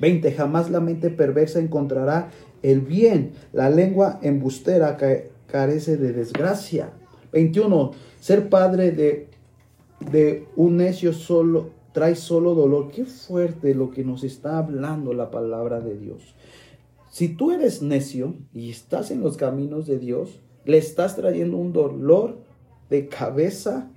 20. 0.00 0.32
Jamás 0.32 0.70
la 0.70 0.80
mente 0.80 1.10
perversa 1.10 1.58
encontrará 1.58 2.30
el 2.62 2.80
bien. 2.80 3.32
La 3.52 3.70
lengua 3.70 4.18
embustera 4.22 4.96
carece 5.46 5.96
de 5.96 6.12
desgracia. 6.12 6.92
21. 7.32 7.92
Ser 8.20 8.48
padre 8.48 8.92
de, 8.92 9.28
de 10.10 10.46
un 10.56 10.76
necio 10.78 11.12
solo 11.12 11.70
trae 11.92 12.14
solo 12.14 12.54
dolor. 12.54 12.90
Qué 12.90 13.04
fuerte 13.04 13.74
lo 13.74 13.90
que 13.90 14.04
nos 14.04 14.24
está 14.24 14.58
hablando 14.58 15.12
la 15.12 15.30
palabra 15.30 15.80
de 15.80 15.98
Dios. 15.98 16.34
Si 17.10 17.28
tú 17.28 17.50
eres 17.50 17.82
necio 17.82 18.36
y 18.52 18.70
estás 18.70 19.10
en 19.10 19.20
los 19.20 19.36
caminos 19.36 19.86
de 19.86 19.98
Dios, 19.98 20.40
le 20.64 20.78
estás 20.78 21.16
trayendo 21.16 21.56
un 21.56 21.72
dolor 21.72 22.38
de 22.90 23.08
cabeza, 23.08 23.90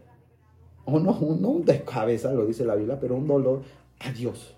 o 0.86 1.00
no, 1.00 1.20
no 1.40 1.60
de 1.60 1.84
cabeza, 1.84 2.34
lo 2.34 2.46
dice 2.46 2.66
la 2.66 2.76
Biblia, 2.76 3.00
pero 3.00 3.16
un 3.16 3.28
dolor 3.28 3.62
a 4.00 4.12
Dios. 4.12 4.56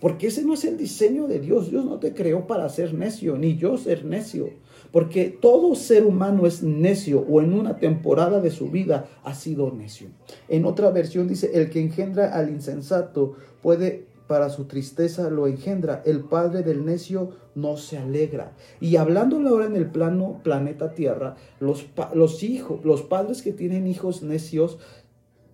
Porque 0.00 0.28
ese 0.28 0.44
no 0.44 0.54
es 0.54 0.64
el 0.64 0.76
diseño 0.76 1.26
de 1.26 1.40
Dios. 1.40 1.70
Dios 1.70 1.84
no 1.84 1.98
te 1.98 2.14
creó 2.14 2.46
para 2.46 2.68
ser 2.68 2.94
necio, 2.94 3.36
ni 3.36 3.56
yo 3.56 3.76
ser 3.76 4.04
necio. 4.04 4.50
Porque 4.92 5.26
todo 5.26 5.74
ser 5.74 6.04
humano 6.04 6.46
es 6.46 6.62
necio 6.62 7.24
o 7.28 7.42
en 7.42 7.52
una 7.52 7.76
temporada 7.76 8.40
de 8.40 8.50
su 8.50 8.70
vida 8.70 9.08
ha 9.22 9.34
sido 9.34 9.70
necio. 9.70 10.08
En 10.48 10.64
otra 10.64 10.90
versión 10.90 11.28
dice, 11.28 11.50
el 11.54 11.70
que 11.70 11.80
engendra 11.80 12.34
al 12.34 12.48
insensato 12.48 13.34
puede 13.62 14.10
para 14.30 14.48
su 14.48 14.66
tristeza 14.66 15.28
lo 15.28 15.48
engendra. 15.48 16.02
El 16.06 16.20
padre 16.20 16.62
del 16.62 16.84
necio 16.84 17.30
no 17.56 17.76
se 17.76 17.98
alegra. 17.98 18.52
Y 18.80 18.94
hablándole 18.94 19.48
ahora 19.48 19.66
en 19.66 19.74
el 19.74 19.90
plano 19.90 20.40
planeta 20.44 20.94
Tierra, 20.94 21.34
los, 21.58 21.86
los 22.14 22.44
hijos, 22.44 22.84
los 22.84 23.02
padres 23.02 23.42
que 23.42 23.52
tienen 23.52 23.88
hijos 23.88 24.22
necios 24.22 24.78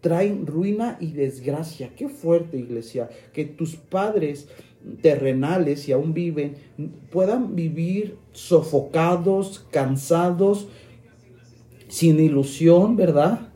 traen 0.06 0.46
ruina 0.46 0.98
y 1.00 1.10
desgracia. 1.10 1.90
Qué 1.96 2.08
fuerte, 2.08 2.58
iglesia, 2.58 3.10
que 3.32 3.44
tus 3.44 3.74
padres 3.74 4.46
terrenales, 5.02 5.80
si 5.80 5.90
aún 5.90 6.14
viven, 6.14 6.54
puedan 7.10 7.56
vivir 7.56 8.18
sofocados, 8.30 9.66
cansados, 9.72 10.68
sin 11.88 12.20
ilusión, 12.20 12.94
¿verdad? 12.94 13.48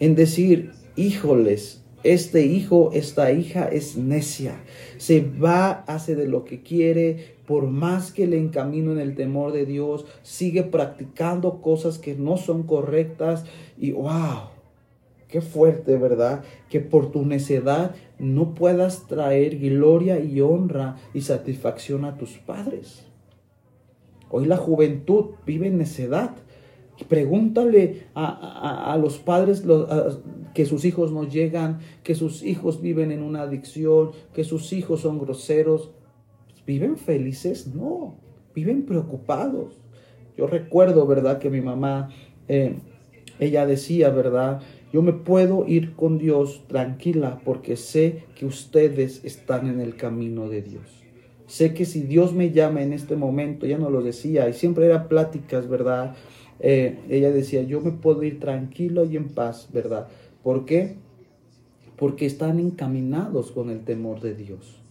En 0.00 0.14
decir, 0.14 0.70
híjoles, 0.96 1.84
este 2.04 2.46
hijo, 2.46 2.88
esta 2.94 3.32
hija 3.32 3.68
es 3.68 3.98
necia, 3.98 4.64
se 4.96 5.20
va, 5.20 5.84
hace 5.86 6.16
de 6.16 6.26
lo 6.26 6.46
que 6.46 6.62
quiere, 6.62 7.36
por 7.46 7.66
más 7.66 8.12
que 8.12 8.26
le 8.26 8.38
encamino 8.38 8.92
en 8.92 8.98
el 8.98 9.14
temor 9.14 9.52
de 9.52 9.66
Dios, 9.66 10.06
sigue 10.22 10.62
practicando 10.62 11.60
cosas 11.60 11.98
que 11.98 12.14
no 12.14 12.38
son 12.38 12.62
correctas 12.62 13.44
y 13.76 13.90
wow, 13.90 14.55
qué 15.28 15.40
fuerte, 15.40 15.96
¿verdad? 15.96 16.44
Que 16.68 16.80
por 16.80 17.10
tu 17.10 17.24
necedad 17.24 17.94
no 18.18 18.54
puedas 18.54 19.06
traer 19.06 19.58
gloria 19.58 20.20
y 20.20 20.40
honra 20.40 20.96
y 21.14 21.22
satisfacción 21.22 22.04
a 22.04 22.16
tus 22.16 22.38
padres. 22.38 23.06
Hoy 24.30 24.46
la 24.46 24.56
juventud 24.56 25.36
vive 25.44 25.68
en 25.68 25.78
necedad. 25.78 26.34
Pregúntale 27.08 28.06
a, 28.14 28.96
los 29.00 29.18
padres 29.18 29.62
que 30.54 30.64
sus 30.64 30.84
hijos 30.86 31.12
no 31.12 31.24
llegan, 31.24 31.80
que 32.02 32.14
sus 32.14 32.42
hijos 32.42 32.80
viven 32.80 33.12
en 33.12 33.22
una 33.22 33.42
adicción, 33.42 34.12
que 34.32 34.44
sus 34.44 34.72
hijos 34.72 35.02
son 35.02 35.18
groseros. 35.18 35.90
¿Viven 36.66 36.96
felices? 36.96 37.68
No, 37.68 38.16
viven 38.54 38.86
preocupados. 38.86 39.78
Yo 40.36 40.46
recuerdo, 40.46 41.06
¿verdad? 41.06 41.38
Que 41.38 41.50
mi 41.50 41.60
mamá, 41.60 42.08
eh, 42.48 42.76
ella 43.38 43.66
decía, 43.66 44.08
¿verdad? 44.08 44.62
Yo 44.92 45.02
me 45.02 45.12
puedo 45.12 45.66
ir 45.66 45.94
con 45.94 46.18
Dios 46.18 46.62
tranquila 46.68 47.40
porque 47.44 47.76
sé 47.76 48.24
que 48.34 48.46
ustedes 48.46 49.24
están 49.24 49.68
en 49.68 49.80
el 49.80 49.96
camino 49.96 50.48
de 50.48 50.62
Dios. 50.62 51.04
Sé 51.46 51.74
que 51.74 51.84
si 51.84 52.02
Dios 52.02 52.32
me 52.32 52.50
llama 52.50 52.82
en 52.82 52.92
este 52.92 53.16
momento, 53.16 53.66
ya 53.66 53.78
no 53.78 53.90
lo 53.90 54.02
decía, 54.02 54.48
y 54.48 54.52
siempre 54.52 54.86
eran 54.86 55.08
pláticas, 55.08 55.68
¿verdad? 55.68 56.16
Eh, 56.58 56.98
ella 57.08 57.30
decía, 57.30 57.62
yo 57.62 57.80
me 57.80 57.92
puedo 57.92 58.22
ir 58.22 58.40
tranquilo 58.40 59.04
y 59.04 59.16
en 59.16 59.28
paz, 59.28 59.68
¿verdad? 59.72 60.08
¿Por 60.42 60.64
qué? 60.64 60.96
Porque 61.96 62.26
están 62.26 62.58
encaminados 62.58 63.52
con 63.52 63.70
el 63.70 63.84
temor 63.84 64.20
de 64.20 64.34
Dios. 64.34 64.82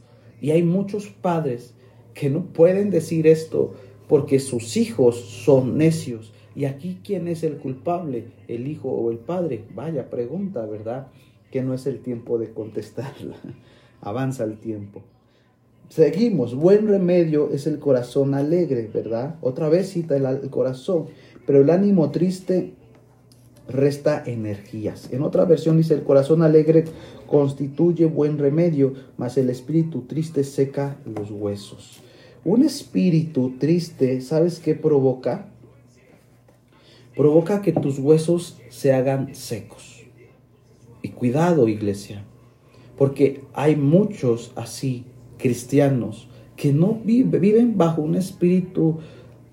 Y 0.42 0.52
hay 0.52 0.64
muchos 0.64 1.08
padres 1.08 1.74
que 2.14 2.30
no 2.30 2.46
pueden 2.46 2.90
decir 2.90 3.28
esto 3.28 3.74
porque 4.08 4.40
sus 4.40 4.78
hijos 4.78 5.16
son 5.20 5.78
necios. 5.78 6.34
Y 6.56 6.66
aquí, 6.66 7.00
¿quién 7.04 7.28
es 7.28 7.44
el 7.44 7.58
culpable? 7.58 8.28
¿El 8.48 8.68
hijo 8.68 8.90
o 8.90 9.12
el 9.12 9.18
padre? 9.18 9.66
Vaya 9.76 10.10
pregunta, 10.10 10.66
¿verdad? 10.66 11.08
Que 11.52 11.62
no 11.62 11.74
es 11.74 11.86
el 11.86 12.00
tiempo 12.00 12.38
de 12.38 12.52
contestarla. 12.52 13.36
Avanza 14.02 14.44
el 14.44 14.58
tiempo. 14.58 15.02
Seguimos. 15.90 16.56
Buen 16.56 16.88
remedio 16.88 17.52
es 17.52 17.68
el 17.68 17.80
corazón 17.80 18.34
alegre, 18.34 18.90
¿verdad? 18.92 19.36
Otra 19.42 19.70
vez 19.70 19.90
cita 19.90 20.16
el 20.16 20.50
corazón 20.50 21.08
pero 21.46 21.62
el 21.62 21.70
ánimo 21.70 22.12
triste 22.12 22.74
resta 23.68 24.24
energías. 24.26 25.12
En 25.12 25.22
otra 25.22 25.46
versión 25.46 25.78
dice, 25.78 25.94
el 25.94 26.04
corazón 26.04 26.42
alegre 26.42 26.86
constituye 27.28 28.06
buen 28.06 28.38
remedio, 28.38 28.94
mas 29.18 29.38
el 29.38 29.50
espíritu 29.50 30.02
triste 30.02 30.44
seca 30.44 30.98
los 31.06 31.32
huesos. 31.32 32.02
Un 32.44 32.64
espíritu 32.64 33.54
triste, 33.58 34.22
¿sabes 34.22 34.60
qué 34.60 34.76
provoca? 34.76 35.50
Provoca 37.16 37.62
que 37.62 37.72
tus 37.72 38.00
huesos 38.00 38.60
se 38.70 38.94
hagan 38.94 39.36
secos. 39.36 40.04
Y 41.02 41.10
cuidado, 41.10 41.68
iglesia, 41.68 42.24
porque 42.98 43.42
hay 43.54 43.76
muchos 43.76 44.52
así, 44.56 45.06
cristianos, 45.38 46.28
que 46.56 46.74
no 46.74 47.00
viven 47.04 47.78
bajo 47.78 48.02
un 48.02 48.16
espíritu 48.16 49.00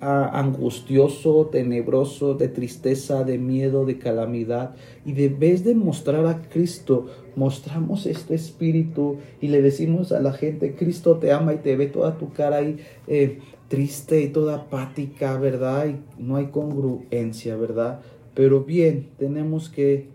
angustioso, 0.02 1.46
tenebroso, 1.52 2.34
de 2.34 2.48
tristeza, 2.48 3.22
de 3.22 3.38
miedo, 3.38 3.84
de 3.84 3.98
calamidad. 3.98 4.74
Y 5.04 5.12
de 5.12 5.28
vez 5.28 5.64
de 5.64 5.76
mostrar 5.76 6.26
a 6.26 6.42
Cristo, 6.42 7.06
mostramos 7.36 8.06
este 8.06 8.34
espíritu 8.34 9.18
y 9.40 9.48
le 9.48 9.62
decimos 9.62 10.10
a 10.10 10.20
la 10.20 10.32
gente, 10.32 10.74
Cristo 10.74 11.18
te 11.18 11.30
ama 11.30 11.54
y 11.54 11.58
te 11.58 11.76
ve 11.76 11.86
toda 11.86 12.18
tu 12.18 12.32
cara 12.32 12.56
ahí 12.56 12.78
eh, 13.06 13.38
triste 13.72 14.20
y 14.20 14.28
toda 14.28 14.56
apática, 14.56 15.38
¿verdad? 15.38 15.86
Y 15.86 16.22
no 16.22 16.36
hay 16.36 16.48
congruencia, 16.48 17.56
¿verdad? 17.56 18.02
Pero 18.34 18.64
bien, 18.64 19.08
tenemos 19.16 19.70
que, 19.70 20.10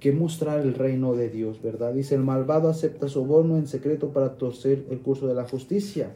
que 0.00 0.12
mostrar 0.12 0.60
el 0.60 0.74
reino 0.74 1.14
de 1.14 1.30
Dios, 1.30 1.62
¿verdad? 1.62 1.94
Dice, 1.94 2.14
el 2.14 2.20
malvado 2.20 2.68
acepta 2.68 3.08
soborno 3.08 3.56
en 3.56 3.66
secreto 3.68 4.10
para 4.10 4.36
torcer 4.36 4.84
el 4.90 4.98
curso 4.98 5.26
de 5.26 5.32
la 5.32 5.44
justicia. 5.44 6.14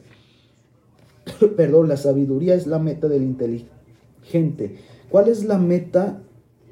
perdón, 1.56 1.88
la 1.88 1.96
sabiduría 1.96 2.54
es 2.54 2.66
la 2.66 2.78
meta 2.78 3.08
del 3.08 3.22
inteligente. 3.22 4.76
¿Cuál 5.08 5.28
es 5.28 5.44
la 5.44 5.56
meta? 5.56 6.20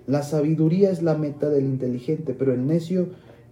La 0.06 0.22
sabiduría 0.22 0.90
es 0.90 1.02
la 1.02 1.16
meta 1.16 1.48
del 1.48 1.64
inteligente, 1.64 2.34
pero 2.38 2.52
el 2.52 2.66
necio 2.66 3.08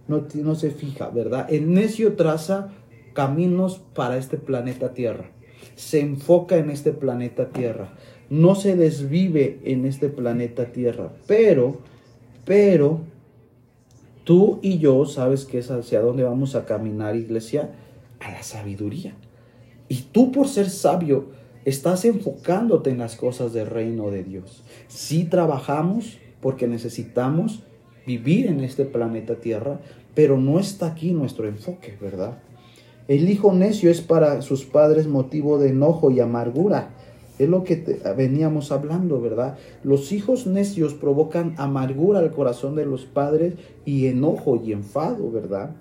no, 0.07 0.27
no 0.35 0.53
se 0.53 0.69
fija, 0.69 1.09
¿verdad? 1.09 1.47
El 1.49 1.73
necio 1.73 2.15
traza 2.15 2.69
caminos 3.13 3.81
para 3.95 4.17
este 4.17 4.37
planeta 4.37 4.93
Tierra. 4.93 5.31
Se 5.75 5.99
enfoca 5.99 6.57
en 6.57 6.69
este 6.69 6.91
planeta 6.91 7.49
Tierra. 7.49 7.93
No 8.29 8.55
se 8.55 8.75
desvive 8.75 9.59
en 9.63 9.85
este 9.85 10.09
planeta 10.09 10.65
Tierra. 10.65 11.11
Pero, 11.27 11.79
pero, 12.45 13.01
tú 14.23 14.59
y 14.61 14.79
yo 14.79 15.05
sabes 15.05 15.45
que 15.45 15.59
es 15.59 15.71
hacia 15.71 16.01
dónde 16.01 16.23
vamos 16.23 16.55
a 16.55 16.65
caminar, 16.65 17.15
iglesia, 17.15 17.71
a 18.19 18.31
la 18.31 18.43
sabiduría. 18.43 19.15
Y 19.87 20.03
tú 20.11 20.31
por 20.31 20.47
ser 20.47 20.69
sabio 20.69 21.27
estás 21.65 22.05
enfocándote 22.05 22.91
en 22.91 22.99
las 22.99 23.15
cosas 23.15 23.53
del 23.53 23.67
reino 23.67 24.09
de 24.11 24.23
Dios. 24.23 24.63
Sí 24.87 25.25
trabajamos 25.25 26.17
porque 26.41 26.67
necesitamos 26.67 27.63
vivir 28.05 28.47
en 28.47 28.63
este 28.63 28.85
planeta 28.85 29.35
Tierra, 29.35 29.79
pero 30.13 30.37
no 30.37 30.59
está 30.59 30.87
aquí 30.87 31.11
nuestro 31.11 31.47
enfoque, 31.47 31.97
¿verdad? 31.99 32.37
El 33.07 33.29
hijo 33.29 33.53
necio 33.53 33.91
es 33.91 34.01
para 34.01 34.41
sus 34.41 34.65
padres 34.65 35.07
motivo 35.07 35.59
de 35.59 35.69
enojo 35.69 36.09
y 36.09 36.19
amargura. 36.19 36.89
Es 37.37 37.47
lo 37.47 37.63
que 37.63 37.99
veníamos 38.17 38.71
hablando, 38.71 39.21
¿verdad? 39.21 39.57
Los 39.83 40.11
hijos 40.11 40.47
necios 40.47 40.93
provocan 40.95 41.53
amargura 41.57 42.19
al 42.19 42.31
corazón 42.31 42.75
de 42.75 42.85
los 42.85 43.05
padres 43.05 43.55
y 43.85 44.07
enojo 44.07 44.59
y 44.63 44.71
enfado, 44.71 45.29
¿verdad? 45.31 45.75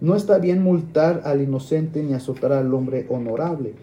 No 0.00 0.14
está 0.14 0.38
bien 0.38 0.62
multar 0.62 1.22
al 1.24 1.40
inocente 1.40 2.02
ni 2.02 2.12
azotar 2.12 2.52
al 2.52 2.72
hombre 2.74 3.06
honorable. 3.08 3.74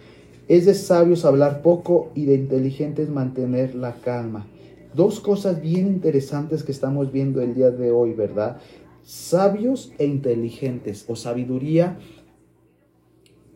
Es 0.47 0.65
de 0.65 0.73
sabios 0.73 1.25
hablar 1.25 1.61
poco 1.61 2.11
y 2.15 2.25
de 2.25 2.35
inteligentes 2.35 3.09
mantener 3.09 3.75
la 3.75 3.95
calma. 3.95 4.47
Dos 4.93 5.19
cosas 5.19 5.61
bien 5.61 5.87
interesantes 5.87 6.63
que 6.63 6.71
estamos 6.71 7.11
viendo 7.11 7.41
el 7.41 7.55
día 7.55 7.71
de 7.71 7.91
hoy, 7.91 8.13
¿verdad? 8.13 8.57
Sabios 9.03 9.91
e 9.97 10.05
inteligentes, 10.05 11.05
o 11.07 11.15
sabiduría 11.15 11.97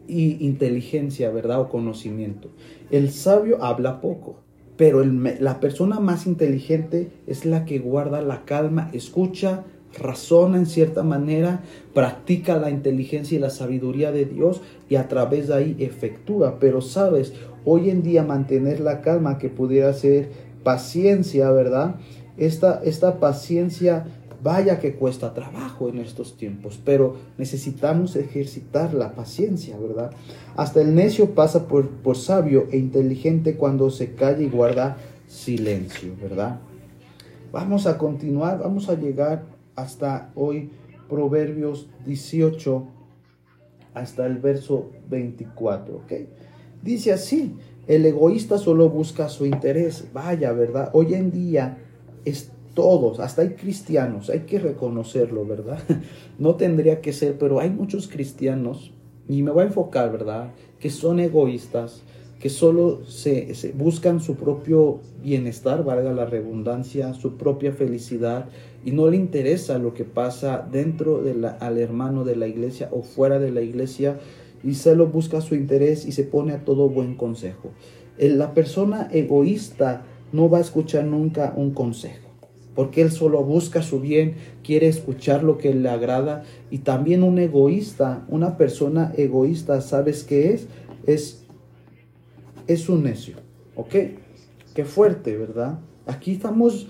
y 0.08 0.46
inteligencia, 0.46 1.30
¿verdad? 1.32 1.62
O 1.62 1.70
conocimiento. 1.70 2.50
El 2.92 3.12
sabio 3.12 3.64
habla 3.64 4.02
poco, 4.02 4.38
pero 4.78 5.04
la 5.04 5.60
persona 5.60 6.00
más 6.00 6.26
inteligente 6.26 7.12
es 7.28 7.46
la 7.46 7.66
que 7.66 7.80
guarda 7.80 8.22
la 8.22 8.46
calma, 8.46 8.90
escucha, 8.94 9.64
razona 9.98 10.58
en 10.58 10.66
cierta 10.66 11.04
manera, 11.04 11.62
practica 11.94 12.58
la 12.58 12.70
inteligencia 12.70 13.38
y 13.38 13.42
la 13.42 13.50
sabiduría 13.50 14.12
de 14.12 14.26
Dios 14.26 14.62
y 14.90 14.96
a 14.96 15.08
través 15.08 15.48
de 15.48 15.56
ahí 15.56 15.76
efectúa. 15.80 16.58
Pero 16.60 16.82
sabes, 16.82 17.34
hoy 17.66 17.90
en 17.90 18.02
día 18.02 18.24
mantener 18.24 18.80
la 18.80 19.02
calma 19.02 19.38
que 19.38 19.50
pudiera 19.50 19.94
ser 19.94 20.30
paciencia, 20.64 21.52
¿verdad? 21.52 21.96
Esta, 22.38 22.82
esta 22.84 23.20
paciencia, 23.20 24.06
vaya 24.44 24.80
que 24.80 24.96
cuesta 24.96 25.34
trabajo 25.34 25.88
en 25.88 26.00
estos 26.00 26.36
tiempos, 26.36 26.80
pero 26.84 27.16
necesitamos 27.38 28.16
ejercitar 28.18 28.94
la 28.94 29.14
paciencia, 29.14 29.78
¿verdad? 29.78 30.12
Hasta 30.58 30.82
el 30.82 30.94
necio 30.94 31.34
pasa 31.34 31.68
por, 31.68 31.88
por 31.90 32.18
sabio 32.18 32.68
e 32.72 32.78
inteligente 32.78 33.56
cuando 33.56 33.90
se 33.90 34.14
calla 34.14 34.44
y 34.44 34.50
guarda 34.50 34.98
silencio, 35.28 36.14
¿verdad? 36.22 36.60
Vamos 37.52 37.88
a 37.88 37.98
continuar, 37.98 38.60
vamos 38.60 38.90
a 38.90 38.96
llegar 38.96 39.46
hasta 39.76 40.32
hoy 40.36 40.70
Proverbios 41.10 41.88
18 42.06 42.88
hasta 43.94 44.26
el 44.26 44.38
verso 44.38 44.90
24, 45.10 45.96
¿ok? 45.98 46.12
Dice 46.82 47.14
así, 47.14 47.56
el 47.88 48.06
egoísta 48.06 48.58
solo 48.58 48.90
busca 48.90 49.30
su 49.30 49.46
interés. 49.46 50.06
Vaya, 50.14 50.52
¿verdad? 50.54 50.90
Hoy 50.94 51.14
en 51.14 51.32
día 51.32 51.78
es 52.26 52.52
todos, 52.74 53.20
hasta 53.20 53.42
hay 53.42 53.50
cristianos, 53.50 54.30
hay 54.30 54.42
que 54.42 54.60
reconocerlo, 54.60 55.46
¿verdad? 55.46 55.80
No 56.40 56.56
tendría 56.56 57.02
que 57.02 57.14
ser, 57.14 57.38
pero 57.38 57.60
hay 57.60 57.70
muchos 57.70 58.08
cristianos, 58.08 58.92
y 59.28 59.44
me 59.44 59.52
voy 59.52 59.64
a 59.64 59.68
enfocar, 59.68 60.12
¿verdad? 60.12 60.52
Que 60.80 60.90
son 60.90 61.20
egoístas, 61.20 62.02
que 62.40 62.50
solo 62.50 63.06
se, 63.06 63.74
buscan 63.78 64.20
su 64.20 64.36
propio 64.36 65.00
bienestar, 65.22 65.86
valga 65.86 66.12
la 66.12 66.26
redundancia, 66.26 67.14
su 67.14 67.38
propia 67.38 67.72
felicidad, 67.72 68.50
y 68.84 68.92
no 68.92 69.08
le 69.10 69.16
interesa 69.16 69.78
lo 69.78 69.94
que 69.94 70.04
pasa 70.04 70.68
dentro 70.70 71.22
del 71.22 71.46
al 71.46 71.78
hermano 71.78 72.26
de 72.26 72.36
la 72.36 72.48
iglesia 72.48 72.90
o 72.92 73.02
fuera 73.02 73.40
de 73.40 73.52
la 73.52 73.62
iglesia, 73.62 74.20
y 74.62 74.74
solo 74.74 75.08
busca 75.08 75.40
su 75.40 75.56
interés 75.56 76.06
y 76.06 76.12
se 76.12 76.24
pone 76.24 76.54
a 76.54 76.66
todo 76.66 76.90
buen 76.90 77.16
consejo. 77.16 77.72
La 78.18 78.54
persona 78.54 79.08
egoísta 79.12 80.04
no 80.34 80.50
va 80.50 80.58
a 80.58 80.62
escuchar 80.62 81.06
nunca 81.06 81.54
un 81.56 81.72
consejo. 81.72 82.23
Porque 82.76 83.02
él 83.02 83.12
solo 83.12 83.44
busca 83.44 83.82
su 83.82 84.00
bien, 84.00 84.36
quiere 84.64 84.88
escuchar 84.88 85.44
lo 85.44 85.58
que 85.58 85.74
le 85.74 85.90
agrada 85.90 86.44
y 86.72 86.80
también 86.80 87.24
un 87.24 87.40
egoísta, 87.40 88.26
una 88.30 88.58
persona 88.58 89.14
egoísta, 89.18 89.82
¿sabes 89.82 90.24
qué 90.24 90.54
es? 90.54 90.68
Es 91.06 91.44
es 92.68 92.90
un 92.90 93.04
necio, 93.04 93.36
¿ok? 93.76 93.96
Qué 94.74 94.86
fuerte, 94.86 95.38
¿verdad? 95.38 95.80
Aquí 96.06 96.34
estamos 96.34 96.88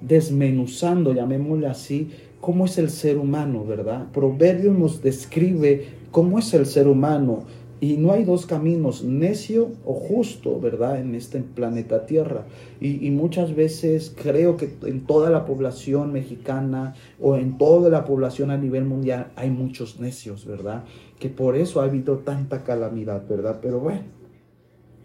desmenuzando, 0.00 1.12
llamémosle 1.12 1.66
así, 1.66 2.10
cómo 2.40 2.66
es 2.66 2.78
el 2.78 2.90
ser 2.90 3.16
humano, 3.16 3.64
¿verdad? 3.64 4.10
Proverbio 4.12 4.72
nos 4.72 5.02
describe 5.02 5.86
cómo 6.10 6.38
es 6.38 6.52
el 6.54 6.66
ser 6.66 6.88
humano 6.88 7.44
y 7.84 7.98
no 7.98 8.12
hay 8.12 8.24
dos 8.24 8.46
caminos, 8.46 9.04
necio 9.04 9.72
o 9.84 9.92
justo, 9.92 10.58
¿verdad? 10.58 10.98
En 11.00 11.14
este 11.14 11.40
planeta 11.40 12.06
Tierra. 12.06 12.46
Y, 12.80 13.10
muchas 13.10 13.54
veces 13.54 14.10
creo 14.22 14.56
que 14.56 14.74
en 14.86 15.04
toda 15.04 15.28
la 15.28 15.44
población 15.44 16.10
mexicana 16.10 16.94
o 17.20 17.36
en 17.36 17.58
toda 17.58 17.90
la 17.90 18.06
población 18.06 18.50
a 18.50 18.56
nivel 18.56 18.86
mundial 18.86 19.32
hay 19.36 19.50
muchos 19.50 20.00
necios, 20.00 20.46
¿verdad? 20.46 20.84
Que 21.18 21.28
por 21.28 21.56
eso 21.56 21.82
ha 21.82 21.84
habido 21.84 22.20
tanta 22.20 22.64
calamidad, 22.64 23.28
¿verdad? 23.28 23.58
Pero 23.60 23.80
bueno. 23.80 24.00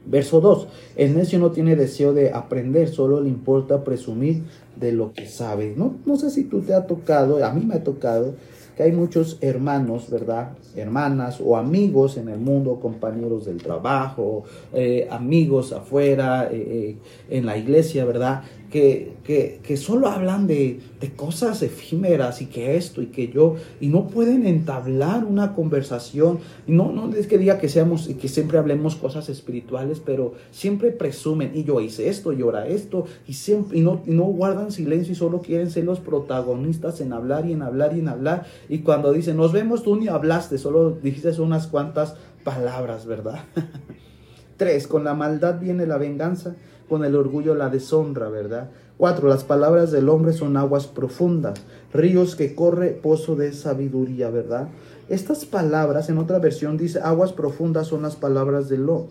Verso 0.06 0.39
2. 0.39 0.68
El 0.96 1.18
necio 1.18 1.38
no 1.38 1.52
tiene 1.52 1.76
deseo 1.76 2.13
de 2.13 2.32
aprender, 2.32 2.88
solo 2.88 3.20
le 3.20 3.28
importa 3.28 3.84
presumir 3.84 4.44
de 4.78 4.94
lo 4.94 5.12
que 5.12 5.28
sabe. 5.28 5.74
No, 5.76 5.96
no 6.06 6.15
sé 6.15 6.30
si 6.30 6.46
tú 6.46 6.62
te 6.62 6.74
ha 6.74 6.88
tocado, 6.88 7.44
a 7.46 7.52
mí 7.52 7.65
me 7.65 7.76
ha 7.76 7.84
tocado 7.84 8.36
que 8.80 8.84
hay 8.84 8.94
muchos 8.94 9.39
hermanos, 9.42 10.10
¿verdad? 10.10 10.52
Hermanas 10.74 11.42
o 11.44 11.58
amigos 11.58 12.15
en 12.15 12.30
el 12.30 12.39
mundo, 12.39 12.80
compañeros 12.80 13.44
del 13.46 13.58
trabajo, 13.58 14.46
eh, 14.74 15.06
amigos 15.12 15.74
afuera, 15.74 16.48
eh, 16.50 16.56
eh, 16.56 16.98
en 17.30 17.46
la 17.46 17.58
iglesia, 17.58 18.06
¿verdad? 18.06 18.44
Que, 18.69 19.13
que, 19.23 19.62
que 19.63 19.77
solo 19.77 20.10
hablan 20.10 20.45
de, 20.45 20.79
de, 20.99 21.12
cosas 21.15 21.63
efímeras 21.63 22.39
y 22.43 22.45
que 22.45 22.77
esto 22.77 23.01
y 23.01 23.08
que 23.08 23.29
yo, 23.29 23.55
y 23.82 23.88
no 23.88 24.08
pueden 24.08 24.45
entablar 24.45 25.25
una 25.25 25.55
conversación. 25.55 26.38
No, 26.67 26.91
no 26.91 27.12
es 27.15 27.25
que 27.25 27.39
diga 27.39 27.58
que 27.58 27.67
seamos 27.67 28.08
y 28.08 28.13
que 28.13 28.27
siempre 28.27 28.60
hablemos 28.60 28.95
cosas 28.95 29.27
espirituales, 29.27 29.99
pero 30.05 30.36
siempre 30.51 30.91
presumen, 30.91 31.51
y 31.55 31.63
yo 31.63 31.82
hice 31.82 32.10
esto, 32.10 32.32
y 32.32 32.43
ahora 32.43 32.67
esto, 32.67 33.05
y, 33.27 33.34
siempre, 33.34 33.79
y 33.79 33.82
no, 33.82 34.03
y 34.05 34.12
no 34.12 34.25
guardan 34.25 34.71
silencio 34.71 35.13
y 35.13 35.15
solo 35.15 35.41
quieren 35.41 35.71
ser 35.71 35.86
los 35.86 35.99
protagonistas 35.99 37.01
en 37.01 37.12
hablar 37.12 37.47
y 37.47 37.53
en 37.53 37.63
hablar 37.63 37.95
y 37.95 38.01
en 38.01 38.08
hablar 38.08 38.45
y 38.67 38.79
cuando 38.79 39.12
dice, 39.12 39.34
nos 39.34 39.51
vemos, 39.51 39.84
tú 39.84 39.95
ni 39.95 40.08
hablaste, 40.08 40.58
solo 40.58 40.91
dijiste 40.91 41.29
unas 41.41 41.67
cuantas 41.67 42.15
palabras, 42.43 43.05
¿verdad? 43.05 43.39
Tres, 44.58 44.88
con 44.88 45.03
la 45.03 45.13
maldad 45.13 45.60
viene 45.60 45.86
la 45.86 45.97
venganza, 45.97 46.55
con 46.89 47.06
el 47.06 47.15
orgullo 47.15 47.56
la 47.56 47.69
deshonra, 47.69 48.30
¿verdad? 48.30 48.71
Cuatro, 48.97 49.30
las 49.30 49.45
palabras 49.45 49.91
del 49.91 50.10
hombre 50.10 50.34
son 50.34 50.58
aguas 50.58 50.88
profundas, 50.88 51.62
ríos 51.93 52.36
que 52.36 52.54
corre 52.54 52.89
pozo 52.89 53.38
de 53.38 53.54
sabiduría, 53.54 54.30
¿verdad? 54.30 54.67
Estas 55.08 55.45
palabras, 55.45 56.10
en 56.10 56.17
otra 56.17 56.39
versión 56.39 56.75
dice, 56.78 56.99
aguas 56.99 57.32
profundas 57.32 57.88
son 57.88 58.02
las 58.02 58.17
palabras 58.17 58.67
de, 58.67 58.78
lo, 58.78 59.08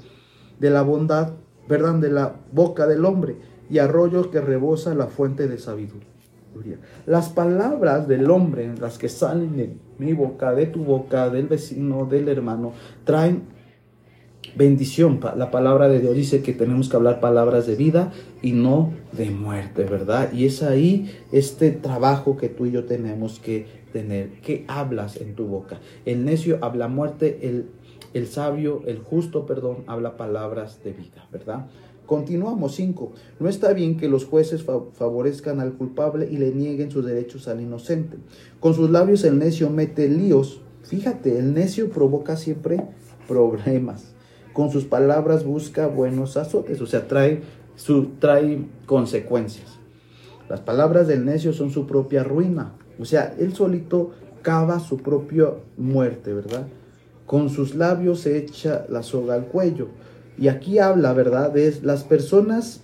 de 0.61 0.69
la 0.69 0.83
bondad, 0.83 1.31
¿verdad? 1.69 1.95
De 1.95 2.11
la 2.11 2.35
boca 2.53 2.87
del 2.87 3.07
hombre 3.07 3.37
y 3.71 3.79
arroyos 3.79 4.27
que 4.27 4.41
rebosa 4.41 4.95
la 4.95 5.07
fuente 5.07 5.49
de 5.49 5.59
sabiduría. 5.59 6.09
Las 7.07 7.29
palabras 7.29 8.09
del 8.09 8.31
hombre, 8.31 8.75
las 8.81 8.99
que 8.99 9.09
salen 9.09 9.57
de 9.57 9.77
mi 9.99 10.13
boca, 10.13 10.53
de 10.53 10.67
tu 10.67 10.85
boca, 10.85 11.31
del 11.31 11.47
vecino, 11.47 12.05
del 12.05 12.29
hermano, 12.29 12.73
traen 13.05 13.43
bendición. 14.57 15.21
La 15.37 15.51
palabra 15.51 15.89
de 15.89 16.01
Dios 16.01 16.15
dice 16.15 16.43
que 16.43 16.53
tenemos 16.53 16.89
que 16.89 16.97
hablar 16.97 17.21
palabras 17.21 17.67
de 17.67 17.77
vida 17.77 18.13
y 18.43 18.53
no 18.53 18.93
de 19.13 19.31
muerte, 19.31 19.85
¿verdad? 19.85 20.33
Y 20.33 20.47
es 20.47 20.63
ahí 20.63 21.11
este 21.33 21.71
trabajo 21.71 22.37
que 22.37 22.49
tú 22.49 22.67
y 22.67 22.73
yo 22.73 22.85
tenemos 22.85 23.41
que 23.41 23.67
tener. 23.93 24.41
¿Qué 24.43 24.65
hablas 24.69 25.17
en 25.17 25.35
tu 25.35 25.47
boca? 25.47 25.81
El 26.05 26.25
necio 26.25 26.59
habla 26.61 26.89
muerte, 26.89 27.41
el, 27.43 27.67
el 28.15 28.27
sabio, 28.27 28.83
el 28.87 28.99
justo, 28.99 29.47
perdón, 29.47 29.79
habla 29.87 30.17
palabras 30.17 30.83
de 30.85 30.93
vida, 30.93 31.27
¿verdad? 31.33 31.67
Continuamos 32.09 32.75
5. 32.77 33.13
No 33.39 33.51
está 33.51 33.75
bien 33.75 33.99
que 33.99 34.09
los 34.09 34.25
jueces 34.25 34.65
favorezcan 34.65 35.61
al 35.61 35.75
culpable 35.75 36.27
y 36.31 36.39
le 36.39 36.53
nieguen 36.53 36.91
sus 36.91 37.05
derechos 37.05 37.49
al 37.49 37.61
inocente. 37.61 38.17
Con 38.61 38.73
sus 38.73 38.89
labios 38.89 39.25
el 39.25 39.39
necio 39.39 39.69
mete 39.69 40.09
líos. 40.09 40.63
Fíjate, 40.85 41.39
el 41.39 41.53
necio 41.53 41.91
provoca 41.91 42.39
siempre 42.39 42.83
problemas. 43.29 44.15
Con 44.59 44.73
sus 44.73 44.87
palabras 44.87 45.45
busca 45.45 45.87
buenos 45.87 46.37
azotes, 46.37 46.81
o 46.81 46.87
sea, 46.89 47.07
trae, 47.07 47.43
su, 47.77 48.07
trae 48.19 48.67
consecuencias. 48.87 49.79
Las 50.49 50.59
palabras 50.59 51.07
del 51.07 51.25
necio 51.25 51.53
son 51.53 51.71
su 51.71 51.87
propia 51.87 52.25
ruina. 52.25 52.73
O 52.99 53.05
sea, 53.05 53.37
él 53.39 53.55
solito 53.55 54.11
cava 54.43 54.81
su 54.81 54.97
propia 54.97 55.51
muerte, 55.77 56.35
¿verdad? 56.35 56.67
Con 57.25 57.51
sus 57.51 57.77
labios 57.77 58.19
se 58.19 58.37
echa 58.37 58.85
la 58.89 59.05
soga 59.05 59.35
al 59.35 59.47
cuello. 59.47 59.91
Y 60.37 60.49
aquí 60.49 60.81
habla, 60.81 61.13
¿verdad? 61.13 61.53
De 61.53 61.79
las 61.83 62.03
personas, 62.03 62.81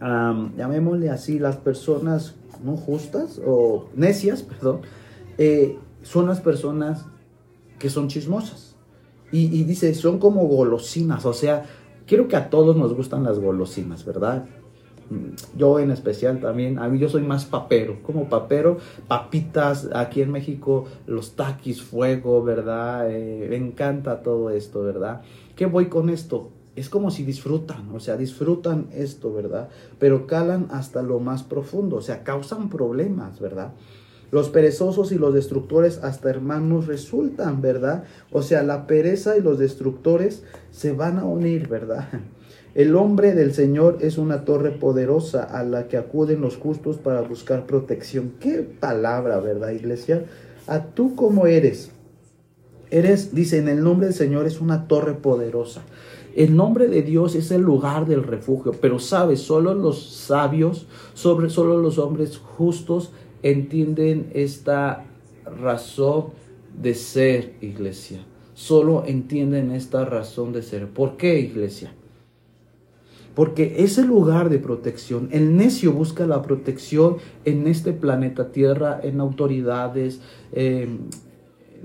llamémosle 0.00 1.10
así, 1.10 1.40
las 1.40 1.56
personas 1.56 2.36
no 2.62 2.76
justas 2.76 3.40
o 3.44 3.88
necias, 3.96 4.44
perdón, 4.44 4.82
eh, 5.38 5.76
son 6.02 6.28
las 6.28 6.40
personas 6.40 7.04
que 7.80 7.90
son 7.90 8.06
chismosas. 8.06 8.71
Y, 9.32 9.46
y, 9.46 9.64
dice, 9.64 9.94
son 9.94 10.18
como 10.18 10.46
golosinas, 10.46 11.24
o 11.24 11.32
sea, 11.32 11.64
quiero 12.06 12.28
que 12.28 12.36
a 12.36 12.50
todos 12.50 12.76
nos 12.76 12.94
gustan 12.94 13.24
las 13.24 13.38
golosinas, 13.38 14.04
¿verdad? 14.04 14.44
Mm, 15.10 15.34
yo 15.56 15.78
en 15.78 15.90
especial 15.90 16.40
también, 16.40 16.78
a 16.78 16.88
mí 16.88 16.98
yo 16.98 17.08
soy 17.08 17.22
más 17.22 17.44
papero, 17.44 17.98
como 18.02 18.28
papero, 18.28 18.78
papitas, 19.08 19.88
aquí 19.94 20.22
en 20.22 20.30
México 20.30 20.86
los 21.06 21.32
taquis, 21.32 21.82
fuego, 21.82 22.42
¿verdad? 22.42 23.10
Eh, 23.10 23.46
me 23.50 23.56
encanta 23.56 24.22
todo 24.22 24.50
esto, 24.50 24.82
¿verdad? 24.82 25.22
¿Qué 25.56 25.66
voy 25.66 25.86
con 25.86 26.08
esto? 26.08 26.50
Es 26.76 26.88
como 26.88 27.10
si 27.10 27.24
disfrutan, 27.24 27.90
o 27.94 28.00
sea, 28.00 28.16
disfrutan 28.16 28.88
esto, 28.94 29.32
¿verdad? 29.32 29.68
Pero 29.98 30.26
calan 30.26 30.68
hasta 30.70 31.02
lo 31.02 31.20
más 31.20 31.42
profundo, 31.42 31.96
o 31.96 32.00
sea, 32.00 32.22
causan 32.24 32.70
problemas, 32.70 33.40
¿verdad? 33.40 33.72
Los 34.32 34.48
perezosos 34.48 35.12
y 35.12 35.18
los 35.18 35.34
destructores 35.34 35.98
hasta 36.02 36.30
hermanos 36.30 36.86
resultan, 36.86 37.60
¿verdad? 37.60 38.04
O 38.30 38.40
sea, 38.40 38.62
la 38.62 38.86
pereza 38.86 39.36
y 39.36 39.42
los 39.42 39.58
destructores 39.58 40.42
se 40.70 40.92
van 40.92 41.18
a 41.18 41.26
unir, 41.26 41.68
¿verdad? 41.68 42.08
El 42.74 42.96
hombre 42.96 43.34
del 43.34 43.52
Señor 43.52 43.98
es 44.00 44.16
una 44.16 44.46
torre 44.46 44.70
poderosa 44.70 45.42
a 45.42 45.62
la 45.64 45.86
que 45.86 45.98
acuden 45.98 46.40
los 46.40 46.56
justos 46.56 46.96
para 46.96 47.20
buscar 47.20 47.66
protección. 47.66 48.32
Qué 48.40 48.62
palabra, 48.62 49.38
¿verdad, 49.38 49.68
iglesia? 49.72 50.24
A 50.66 50.82
tú 50.82 51.14
como 51.14 51.46
eres. 51.46 51.90
Eres, 52.90 53.34
dice, 53.34 53.58
en 53.58 53.68
el 53.68 53.84
nombre 53.84 54.06
del 54.06 54.14
Señor 54.14 54.46
es 54.46 54.62
una 54.62 54.88
torre 54.88 55.12
poderosa. 55.12 55.82
El 56.34 56.56
nombre 56.56 56.88
de 56.88 57.02
Dios 57.02 57.34
es 57.34 57.50
el 57.50 57.60
lugar 57.60 58.06
del 58.06 58.22
refugio, 58.22 58.72
pero 58.80 58.98
sabes, 58.98 59.40
solo 59.40 59.74
los 59.74 60.10
sabios, 60.10 60.86
sobre, 61.12 61.50
solo 61.50 61.76
los 61.76 61.98
hombres 61.98 62.38
justos 62.38 63.12
entienden 63.42 64.30
esta 64.34 65.04
razón 65.44 66.26
de 66.80 66.94
ser, 66.94 67.54
iglesia. 67.60 68.24
Solo 68.54 69.04
entienden 69.06 69.70
esta 69.70 70.04
razón 70.04 70.52
de 70.52 70.62
ser. 70.62 70.88
¿Por 70.88 71.16
qué, 71.16 71.40
iglesia? 71.40 71.92
Porque 73.34 73.76
es 73.78 73.96
el 73.98 74.06
lugar 74.06 74.50
de 74.50 74.58
protección. 74.58 75.28
El 75.32 75.56
necio 75.56 75.92
busca 75.92 76.26
la 76.26 76.42
protección 76.42 77.16
en 77.44 77.66
este 77.66 77.92
planeta 77.92 78.52
Tierra, 78.52 79.00
en 79.02 79.20
autoridades, 79.20 80.20
eh, 80.52 80.88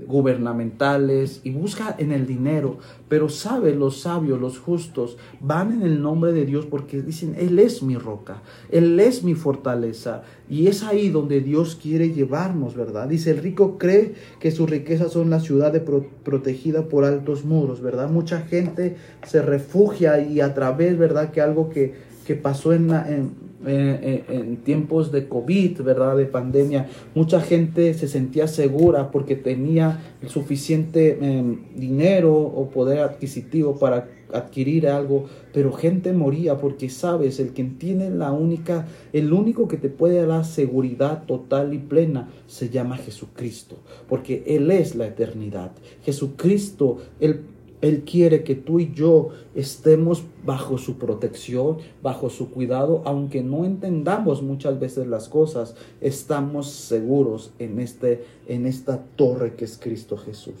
gubernamentales 0.06 1.40
y 1.44 1.50
busca 1.50 1.94
en 1.98 2.12
el 2.12 2.26
dinero, 2.26 2.78
pero 3.08 3.28
sabe 3.28 3.74
los 3.74 4.00
sabios, 4.00 4.40
los 4.40 4.58
justos, 4.58 5.16
van 5.40 5.72
en 5.72 5.82
el 5.82 6.02
nombre 6.02 6.32
de 6.32 6.44
Dios 6.44 6.66
porque 6.66 7.02
dicen, 7.02 7.34
Él 7.38 7.58
es 7.58 7.82
mi 7.82 7.96
roca, 7.96 8.42
Él 8.70 8.98
es 9.00 9.24
mi 9.24 9.34
fortaleza 9.34 10.22
y 10.48 10.66
es 10.66 10.82
ahí 10.82 11.08
donde 11.08 11.40
Dios 11.40 11.78
quiere 11.80 12.10
llevarnos, 12.10 12.74
¿verdad? 12.74 13.08
Dice, 13.08 13.32
el 13.32 13.38
rico 13.38 13.78
cree 13.78 14.14
que 14.40 14.50
sus 14.50 14.68
riquezas 14.68 15.12
son 15.12 15.30
la 15.30 15.40
ciudad 15.40 15.72
de 15.72 15.80
protegida 15.80 16.88
por 16.88 17.04
altos 17.04 17.44
muros, 17.44 17.80
¿verdad? 17.80 18.08
Mucha 18.10 18.40
gente 18.42 18.96
se 19.26 19.42
refugia 19.42 20.20
y 20.20 20.40
a 20.40 20.54
través, 20.54 20.96
¿verdad? 20.96 21.30
Que 21.30 21.40
algo 21.40 21.68
que, 21.68 22.07
que 22.28 22.34
pasó 22.34 22.74
en, 22.74 22.90
en 22.90 23.48
en, 23.66 24.58
tiempos 24.58 25.10
de 25.10 25.28
COVID, 25.28 25.82
¿verdad? 25.82 26.16
De 26.16 26.26
pandemia, 26.26 26.88
mucha 27.14 27.40
gente 27.40 27.94
se 27.94 28.08
sentía 28.08 28.46
segura 28.46 29.10
porque 29.10 29.34
tenía 29.34 30.00
el 30.22 30.28
suficiente 30.28 31.18
em, 31.20 31.58
dinero 31.74 32.34
o 32.34 32.68
poder 32.70 33.00
adquisitivo 33.00 33.78
para 33.78 34.08
adquirir 34.32 34.88
algo, 34.88 35.24
pero 35.54 35.72
gente 35.72 36.12
moría 36.12 36.58
porque 36.58 36.90
sabes, 36.90 37.40
el 37.40 37.52
que 37.52 37.64
tiene 37.64 38.10
la 38.10 38.30
única, 38.30 38.86
el 39.12 39.32
único 39.32 39.66
que 39.68 39.78
te 39.78 39.88
puede 39.88 40.24
dar 40.26 40.44
seguridad 40.44 41.24
total 41.24 41.72
y 41.72 41.78
plena 41.78 42.28
se 42.46 42.68
llama 42.68 42.98
Jesucristo, 42.98 43.76
porque 44.08 44.44
Él 44.46 44.70
es 44.70 44.94
la 44.94 45.06
eternidad. 45.06 45.72
Jesucristo, 46.04 46.98
el 47.20 47.40
Él 47.80 48.02
quiere 48.04 48.42
que 48.42 48.56
tú 48.56 48.80
y 48.80 48.92
yo 48.92 49.30
estemos 49.54 50.24
bajo 50.44 50.78
su 50.78 50.98
protección, 50.98 51.78
bajo 52.02 52.28
su 52.28 52.50
cuidado, 52.50 53.02
aunque 53.04 53.42
no 53.42 53.64
entendamos 53.64 54.42
muchas 54.42 54.80
veces 54.80 55.06
las 55.06 55.28
cosas, 55.28 55.76
estamos 56.00 56.70
seguros 56.70 57.52
en, 57.58 57.78
este, 57.78 58.24
en 58.48 58.66
esta 58.66 59.04
torre 59.16 59.54
que 59.54 59.64
es 59.64 59.78
Cristo 59.78 60.16
Jesús. 60.16 60.54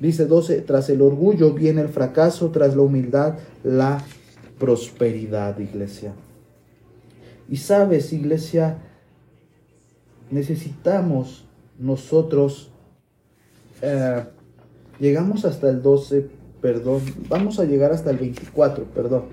Dice 0.00 0.26
12, 0.26 0.62
tras 0.62 0.90
el 0.90 1.02
orgullo 1.02 1.52
viene 1.52 1.80
el 1.80 1.88
fracaso, 1.88 2.50
tras 2.50 2.74
la 2.74 2.82
humildad 2.82 3.38
la 3.62 4.04
prosperidad, 4.58 5.58
iglesia. 5.58 6.12
Y 7.48 7.56
sabes, 7.56 8.12
iglesia, 8.12 8.78
necesitamos 10.30 11.44
nosotros, 11.78 12.70
eh, 13.80 14.24
llegamos 14.98 15.44
hasta 15.44 15.70
el 15.70 15.82
12, 15.82 16.37
perdón, 16.60 17.02
vamos 17.28 17.60
a 17.60 17.64
llegar 17.64 17.92
hasta 17.92 18.10
el 18.10 18.18
24, 18.18 18.84
perdón. 18.84 19.24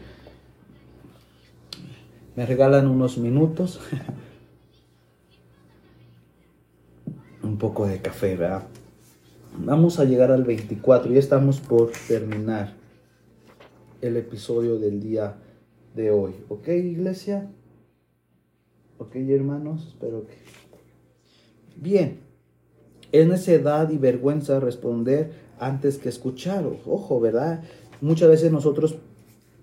Me 2.35 2.45
regalan 2.45 2.87
unos 2.87 3.17
minutos. 3.17 3.79
Un 7.43 7.57
poco 7.57 7.87
de 7.87 8.01
café, 8.01 8.35
¿verdad? 8.35 8.67
Vamos 9.57 9.99
a 9.99 10.03
llegar 10.03 10.31
al 10.31 10.43
24, 10.43 11.13
ya 11.13 11.19
estamos 11.19 11.61
por 11.61 11.91
terminar 12.07 12.73
el 14.01 14.17
episodio 14.17 14.77
del 14.77 14.99
día 14.99 15.37
de 15.95 16.11
hoy. 16.11 16.35
¿Ok, 16.49 16.67
iglesia? 16.67 17.49
¿Ok, 18.97 19.15
hermanos? 19.15 19.87
Espero 19.87 20.27
que... 20.27 20.35
Bien, 21.77 22.19
es 23.11 23.27
necedad 23.27 23.89
y 23.89 23.97
vergüenza 23.97 24.59
responder 24.59 25.44
antes 25.59 25.97
que 25.97 26.09
escuchar. 26.09 26.65
Ojo, 26.85 27.19
¿verdad? 27.19 27.61
Muchas 28.01 28.29
veces 28.29 28.51
nosotros 28.51 28.95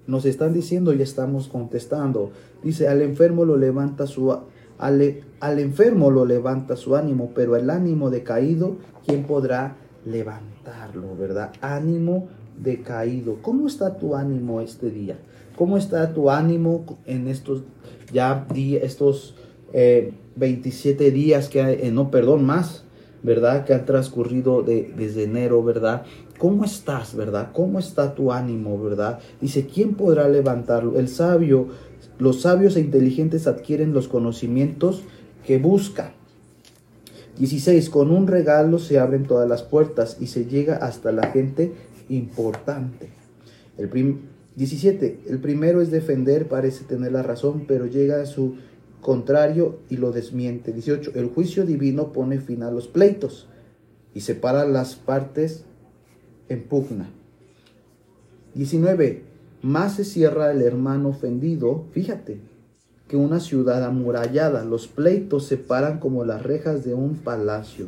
nos 0.06 0.24
están 0.24 0.52
diciendo 0.52 0.92
y 0.92 1.02
estamos 1.02 1.48
contestando. 1.48 2.30
Dice, 2.62 2.88
al 2.88 3.02
enfermo 3.02 3.44
lo 3.44 3.56
levanta 3.56 4.06
su... 4.06 4.36
Al, 4.78 5.20
al 5.40 5.58
enfermo 5.58 6.10
lo 6.10 6.24
levanta 6.24 6.76
su 6.76 6.96
ánimo, 6.96 7.30
pero 7.34 7.56
el 7.56 7.70
ánimo 7.70 8.10
decaído, 8.10 8.78
¿quién 9.06 9.24
podrá 9.24 9.76
levantarlo, 10.04 11.16
verdad? 11.16 11.52
Ánimo 11.60 12.28
decaído. 12.60 13.36
¿Cómo 13.42 13.68
está 13.68 13.98
tu 13.98 14.16
ánimo 14.16 14.60
este 14.60 14.90
día? 14.90 15.18
¿Cómo 15.56 15.76
está 15.76 16.12
tu 16.12 16.30
ánimo 16.30 16.98
en 17.06 17.28
estos 17.28 17.62
ya 18.12 18.46
estos 18.82 19.34
27 19.72 21.06
eh, 21.06 21.10
días 21.10 21.48
que 21.48 21.62
hay, 21.62 21.78
eh, 21.82 21.90
no, 21.90 22.10
perdón, 22.10 22.44
más, 22.44 22.84
¿verdad? 23.22 23.64
Que 23.64 23.74
han 23.74 23.84
transcurrido 23.84 24.62
de, 24.62 24.92
desde 24.96 25.24
enero, 25.24 25.62
¿verdad? 25.62 26.04
¿Cómo 26.38 26.64
estás, 26.64 27.14
verdad? 27.14 27.50
¿Cómo 27.52 27.78
está 27.78 28.14
tu 28.14 28.32
ánimo, 28.32 28.82
verdad? 28.82 29.20
Dice, 29.40 29.66
¿quién 29.66 29.94
podrá 29.94 30.28
levantarlo? 30.28 30.98
El 30.98 31.08
sabio, 31.08 31.68
los 32.18 32.42
sabios 32.42 32.76
e 32.76 32.80
inteligentes 32.80 33.46
adquieren 33.46 33.92
los 33.92 34.08
conocimientos 34.08 35.02
que 35.46 35.58
buscan. 35.58 36.12
16. 37.38 37.90
Con 37.90 38.10
un 38.10 38.26
regalo 38.26 38.78
se 38.78 38.98
abren 38.98 39.24
todas 39.24 39.48
las 39.48 39.62
puertas 39.62 40.18
y 40.20 40.26
se 40.26 40.46
llega 40.46 40.76
hasta 40.76 41.12
la 41.12 41.28
gente 41.28 41.72
importante. 42.08 43.10
El 43.78 43.88
17. 44.56 45.20
El 45.28 45.38
primero 45.38 45.80
es 45.80 45.90
defender, 45.90 46.46
parece 46.48 46.84
tener 46.84 47.12
la 47.12 47.22
razón, 47.22 47.64
pero 47.66 47.86
llega 47.86 48.20
a 48.20 48.26
su 48.26 48.56
contrario 49.02 49.80
y 49.90 49.98
lo 49.98 50.12
desmiente. 50.12 50.72
18. 50.72 51.12
El 51.16 51.28
juicio 51.28 51.66
divino 51.66 52.12
pone 52.12 52.40
fin 52.40 52.62
a 52.62 52.70
los 52.70 52.88
pleitos 52.88 53.48
y 54.14 54.20
separa 54.20 54.66
las 54.66 54.94
partes 54.94 55.66
en 56.48 56.62
pugna. 56.62 57.10
19. 58.54 59.24
Más 59.60 59.96
se 59.96 60.04
cierra 60.04 60.50
el 60.50 60.62
hermano 60.62 61.10
ofendido, 61.10 61.84
fíjate, 61.92 62.40
que 63.08 63.16
una 63.16 63.40
ciudad 63.40 63.84
amurallada. 63.84 64.64
Los 64.64 64.88
pleitos 64.88 65.46
se 65.46 65.56
paran 65.56 65.98
como 65.98 66.24
las 66.24 66.42
rejas 66.42 66.84
de 66.84 66.94
un 66.94 67.16
palacio. 67.16 67.86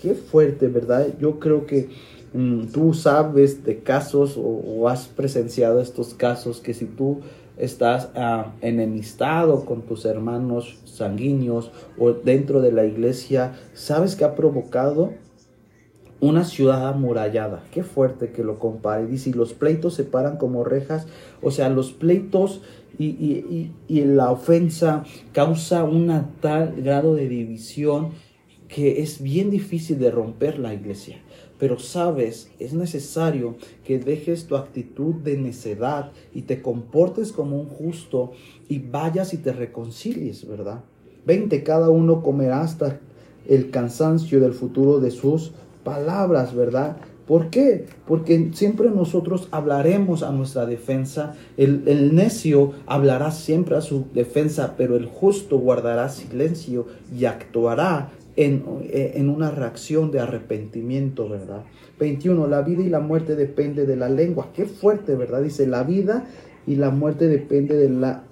Qué 0.00 0.14
fuerte, 0.14 0.68
¿verdad? 0.68 1.08
Yo 1.18 1.38
creo 1.38 1.66
que 1.66 1.88
mm, 2.32 2.66
tú 2.66 2.92
sabes 2.92 3.64
de 3.64 3.78
casos 3.78 4.34
o, 4.36 4.88
has 4.88 5.06
presenciado 5.06 5.80
estos 5.80 6.14
casos 6.14 6.60
que 6.60 6.74
si 6.74 6.84
tú 6.84 7.20
estás 7.56 8.10
ah, 8.14 8.52
enemistado 8.60 9.64
con 9.64 9.82
tus 9.82 10.04
hermanos 10.04 10.78
sanguíneos 10.84 11.70
o 11.98 12.12
dentro 12.12 12.60
de 12.60 12.72
la 12.72 12.84
iglesia, 12.84 13.54
¿sabes 13.74 14.16
que 14.16 14.24
ha 14.24 14.34
provocado? 14.34 15.12
Una 16.20 16.44
ciudad 16.44 16.88
amurallada. 16.88 17.64
Qué 17.70 17.82
fuerte 17.82 18.30
que 18.30 18.44
lo 18.44 18.58
compare. 18.58 19.06
Dice, 19.06 19.30
los 19.34 19.52
pleitos 19.52 19.94
se 19.94 20.04
paran 20.04 20.38
como 20.38 20.64
rejas. 20.64 21.06
O 21.42 21.50
sea, 21.50 21.68
los 21.68 21.92
pleitos 21.92 22.62
y, 22.98 23.70
y 23.88 24.04
la 24.04 24.30
ofensa 24.30 25.04
causa 25.32 25.84
un 25.84 26.30
tal 26.40 26.80
grado 26.80 27.14
de 27.14 27.28
división 27.28 28.12
que 28.68 29.02
es 29.02 29.20
bien 29.22 29.50
difícil 29.50 29.98
de 29.98 30.10
romper 30.10 30.58
la 30.58 30.72
iglesia. 30.72 31.18
Pero 31.58 31.78
sabes, 31.78 32.50
es 32.58 32.74
necesario 32.74 33.56
que 33.84 33.98
dejes 33.98 34.46
tu 34.46 34.56
actitud 34.56 35.14
de 35.14 35.36
necedad 35.36 36.10
y 36.34 36.42
te 36.42 36.60
comportes 36.60 37.32
como 37.32 37.60
un 37.60 37.66
justo 37.66 38.32
y 38.68 38.80
vayas 38.80 39.34
y 39.34 39.38
te 39.38 39.52
reconcilies, 39.52 40.46
¿verdad? 40.48 40.80
Vente, 41.24 41.62
cada 41.62 41.90
uno 41.90 42.22
comerá 42.22 42.62
hasta 42.62 43.00
el 43.48 43.70
cansancio 43.70 44.40
del 44.40 44.52
futuro 44.52 45.00
de 45.00 45.10
sus 45.10 45.52
palabras, 45.84 46.54
¿verdad? 46.54 46.96
¿Por 47.26 47.48
qué? 47.48 47.86
Porque 48.06 48.50
siempre 48.52 48.90
nosotros 48.90 49.48
hablaremos 49.50 50.22
a 50.22 50.30
nuestra 50.30 50.66
defensa, 50.66 51.34
el, 51.56 51.84
el, 51.86 52.14
necio 52.14 52.72
hablará 52.86 53.30
siempre 53.30 53.76
a 53.76 53.80
su 53.80 54.04
defensa, 54.12 54.74
pero 54.76 54.96
el 54.96 55.06
justo 55.06 55.58
guardará 55.58 56.10
silencio 56.10 56.86
y 57.16 57.24
actuará 57.24 58.10
eh, 58.36 59.12
en, 59.14 59.28
una 59.28 59.52
reacción 59.52 60.10
de 60.10 60.18
arrepentimiento, 60.18 61.28
¿verdad? 61.28 61.64
21. 62.00 62.48
La 62.48 62.62
vida 62.62 62.82
y 62.82 62.88
la 62.88 62.98
muerte 62.98 63.36
depende 63.36 63.86
de 63.86 63.96
la 63.96 64.08
lengua. 64.08 64.48
Qué 64.52 64.66
fuerte, 64.66 65.14
¿verdad? 65.14 65.42
Dice, 65.42 65.66
la 65.68 65.84
vida 65.84 66.26
y 66.66 66.74
la 66.76 66.90
muerte 66.90 67.28
depende 67.28 67.76
de 67.76 67.90
la 67.90 68.23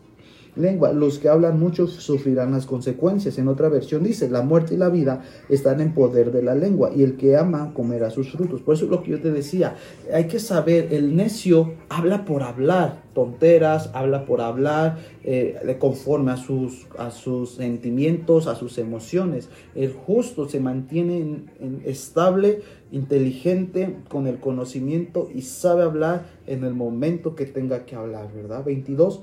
lengua. 0.57 0.92
Los 0.92 1.18
que 1.18 1.28
hablan 1.28 1.59
mucho 1.59 1.86
sufrirán 1.86 2.53
las 2.53 2.66
consecuencias. 2.66 3.38
En 3.38 3.48
otra 3.48 3.68
versión 3.68 4.03
dice, 4.03 4.28
la 4.28 4.42
muerte 4.42 4.74
y 4.74 4.76
la 4.76 4.88
vida 4.88 5.22
están 5.48 5.80
en 5.80 5.94
poder 5.94 6.32
de 6.32 6.42
la 6.42 6.55
lengua 6.55 6.90
y 6.94 7.03
el 7.03 7.16
que 7.16 7.36
ama 7.36 7.72
comerá 7.74 8.11
sus 8.11 8.30
frutos. 8.30 8.61
Por 8.61 8.74
eso 8.74 8.84
es 8.84 8.90
lo 8.90 9.03
que 9.03 9.12
yo 9.12 9.20
te 9.20 9.30
decía, 9.30 9.76
hay 10.12 10.26
que 10.26 10.38
saber, 10.38 10.88
el 10.92 11.16
necio 11.16 11.74
habla 11.88 12.24
por 12.24 12.42
hablar, 12.42 13.03
tonteras, 13.14 13.90
habla 13.94 14.24
por 14.24 14.40
hablar, 14.40 14.98
eh, 15.24 15.76
conforme 15.78 16.32
a 16.32 16.36
sus, 16.36 16.86
a 16.98 17.11
sus 17.11 17.55
sentimientos, 17.55 18.46
a 18.46 18.55
sus 18.55 18.78
emociones. 18.78 19.48
El 19.74 19.92
justo 19.92 20.48
se 20.48 20.61
mantiene 20.61 21.44
estable, 21.84 22.62
inteligente, 22.90 23.96
con 24.09 24.26
el 24.26 24.38
conocimiento 24.38 25.30
y 25.34 25.42
sabe 25.42 25.82
hablar 25.82 26.26
en 26.46 26.64
el 26.64 26.74
momento 26.74 27.34
que 27.34 27.46
tenga 27.46 27.86
que 27.86 27.96
hablar, 27.96 28.30
¿verdad? 28.34 28.64
22 28.64 29.22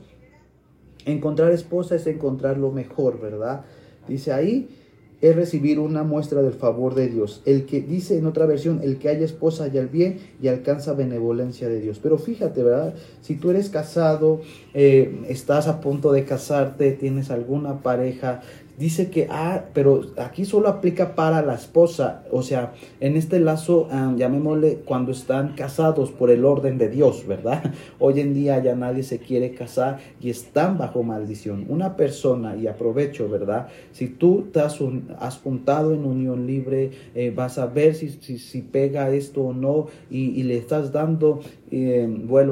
Encontrar 1.10 1.51
esposa 1.51 1.95
es 1.95 2.07
encontrar 2.07 2.57
lo 2.57 2.72
mejor, 2.72 3.20
¿verdad? 3.20 3.66
Dice 4.07 4.32
ahí, 4.32 4.70
es 5.22 5.36
recibir 5.36 5.80
una 5.80 6.03
muestra 6.03 6.41
del 6.41 6.53
favor 6.53 6.95
de 6.95 7.10
Dios. 7.10 7.41
El 7.45 7.66
que 7.66 7.82
dice 7.82 8.18
en 8.18 8.26
otra 8.26 8.45
versión, 8.45 8.80
el 8.84 8.97
que 8.97 9.10
haya 9.10 9.26
esposa 9.26 9.66
haya 9.66 9.82
el 9.82 9.88
bien 9.88 10.20
y 10.41 10.47
alcanza 10.47 10.93
benevolencia 10.93 11.68
de 11.68 11.82
Dios. 11.82 11.99
Pero 12.01 12.18
fíjate, 12.18 12.64
¿verdad? 12.64 12.93
Si 13.22 13.36
tú 13.36 13.49
eres 13.49 13.70
casado, 13.70 14.41
eh, 14.74 15.24
estás 15.28 15.68
a 15.68 15.82
punto 15.82 16.14
de 16.14 16.24
casarte, 16.24 16.91
tienes 16.93 17.32
alguna 17.32 17.82
pareja, 17.82 18.41
dice 18.80 19.10
que, 19.12 19.28
ah, 19.30 19.66
pero 19.74 20.02
aquí 20.18 20.46
solo 20.46 20.70
aplica 20.70 21.14
para 21.14 21.42
la 21.42 21.54
esposa, 21.54 22.24
o 22.32 22.42
sea, 22.42 22.72
en 23.02 23.18
este 23.18 23.42
lazo, 23.42 23.90
um, 23.92 24.16
llamémosle 24.16 24.78
cuando 24.86 25.12
están 25.12 25.54
casados 25.54 26.12
por 26.12 26.32
el 26.32 26.46
orden 26.46 26.78
de 26.78 26.88
Dios, 26.88 27.28
¿verdad? 27.28 27.74
Hoy 28.00 28.22
en 28.22 28.34
día 28.34 28.58
ya 28.64 28.76
nadie 28.76 29.04
se 29.04 29.20
quiere 29.20 29.54
casar 29.54 30.00
y 30.22 30.30
están 30.30 30.78
bajo 30.78 31.04
maldición. 31.04 31.66
Una 31.68 31.98
persona, 31.98 32.56
y 32.56 32.68
aprovecho, 32.68 33.28
¿verdad? 33.28 33.68
Si 33.92 34.08
tú 34.08 34.48
te 34.54 34.62
has, 34.62 34.78
juntado 35.44 35.94
en 35.94 36.06
unión 36.06 36.48
libre, 36.48 36.92
eh, 37.16 37.34
vas 37.36 37.58
a 37.58 37.66
ver 37.66 37.96
si, 37.96 38.10
si, 38.10 38.62
pega 38.62 39.10
esto 39.10 39.42
o 39.42 39.54
no, 39.54 39.88
y, 40.10 40.42
le 40.44 40.58
estás 40.58 40.94
dando 40.94 41.42
eh, 41.70 42.08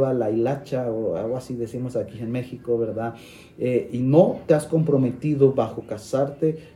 a 0.05 0.13
la 0.13 0.29
hilacha 0.29 0.91
o 0.91 1.15
algo 1.15 1.37
así 1.37 1.55
decimos 1.55 1.95
aquí 1.95 2.19
en 2.19 2.31
México, 2.31 2.77
¿verdad? 2.77 3.15
Eh, 3.59 3.89
y 3.91 3.99
no 3.99 4.39
te 4.45 4.53
has 4.53 4.67
comprometido 4.67 5.53
bajo 5.53 5.81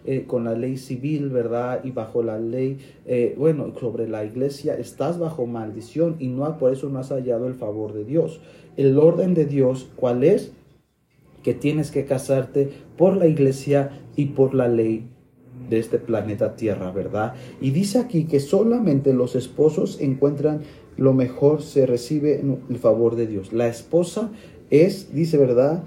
eh, 0.05 0.25
con 0.27 0.43
la 0.43 0.53
ley 0.53 0.77
civil, 0.77 1.29
¿verdad? 1.29 1.81
Y 1.83 1.91
bajo 1.91 2.23
la 2.23 2.39
ley, 2.39 2.77
eh, 3.05 3.35
bueno, 3.37 3.73
sobre 3.79 4.07
la 4.07 4.23
iglesia, 4.23 4.75
estás 4.75 5.19
bajo 5.19 5.45
maldición 5.45 6.15
y 6.19 6.27
no 6.27 6.57
por 6.57 6.73
eso 6.73 6.89
no 6.89 6.99
has 6.99 7.09
hallado 7.09 7.47
el 7.47 7.53
favor 7.53 7.93
de 7.93 8.05
Dios. 8.05 8.41
El 8.77 8.97
orden 8.97 9.33
de 9.33 9.45
Dios, 9.45 9.89
¿cuál 9.95 10.23
es? 10.23 10.51
Que 11.43 11.53
tienes 11.53 11.91
que 11.91 12.05
casarte 12.05 12.69
por 12.97 13.17
la 13.17 13.27
iglesia 13.27 13.91
y 14.15 14.25
por 14.25 14.53
la 14.53 14.67
ley 14.67 15.07
de 15.69 15.79
este 15.79 15.97
planeta 15.97 16.55
Tierra, 16.55 16.91
¿verdad? 16.91 17.33
Y 17.61 17.71
dice 17.71 17.99
aquí 17.99 18.25
que 18.25 18.39
solamente 18.39 19.13
los 19.13 19.35
esposos 19.35 19.99
encuentran 20.01 20.61
lo 20.97 21.13
mejor 21.13 21.61
se 21.61 21.85
recibe 21.85 22.41
el 22.69 22.77
favor 22.77 23.15
de 23.15 23.27
Dios. 23.27 23.53
La 23.53 23.67
esposa 23.67 24.29
es, 24.69 25.13
dice 25.13 25.37
verdad, 25.37 25.83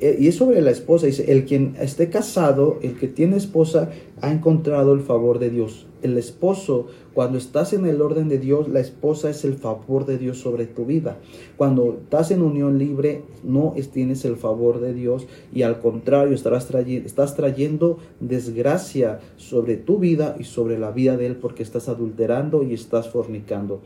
y 0.00 0.28
es 0.28 0.34
sobre 0.34 0.60
la 0.60 0.70
esposa, 0.70 1.06
dice, 1.06 1.30
el 1.32 1.44
quien 1.44 1.76
esté 1.80 2.10
casado, 2.10 2.78
el 2.82 2.98
que 2.98 3.08
tiene 3.08 3.36
esposa, 3.36 3.90
ha 4.20 4.32
encontrado 4.32 4.92
el 4.92 5.00
favor 5.00 5.38
de 5.38 5.50
Dios. 5.50 5.86
El 6.02 6.18
esposo, 6.18 6.88
cuando 7.14 7.38
estás 7.38 7.72
en 7.72 7.86
el 7.86 8.02
orden 8.02 8.28
de 8.28 8.38
Dios, 8.38 8.68
la 8.68 8.80
esposa 8.80 9.30
es 9.30 9.44
el 9.44 9.54
favor 9.54 10.04
de 10.04 10.18
Dios 10.18 10.38
sobre 10.38 10.66
tu 10.66 10.84
vida. 10.84 11.16
Cuando 11.56 11.98
estás 12.02 12.30
en 12.30 12.42
unión 12.42 12.78
libre, 12.78 13.22
no 13.42 13.74
tienes 13.92 14.24
el 14.24 14.36
favor 14.36 14.80
de 14.80 14.92
Dios 14.92 15.26
y 15.54 15.62
al 15.62 15.80
contrario, 15.80 16.34
estarás 16.34 16.68
estás 16.74 17.36
trayendo 17.36 17.98
desgracia 18.20 19.20
sobre 19.36 19.76
tu 19.76 19.98
vida 19.98 20.36
y 20.38 20.44
sobre 20.44 20.78
la 20.78 20.90
vida 20.90 21.16
de 21.16 21.26
Él 21.26 21.36
porque 21.36 21.62
estás 21.62 21.88
adulterando 21.88 22.62
y 22.62 22.74
estás 22.74 23.08
fornicando. 23.08 23.80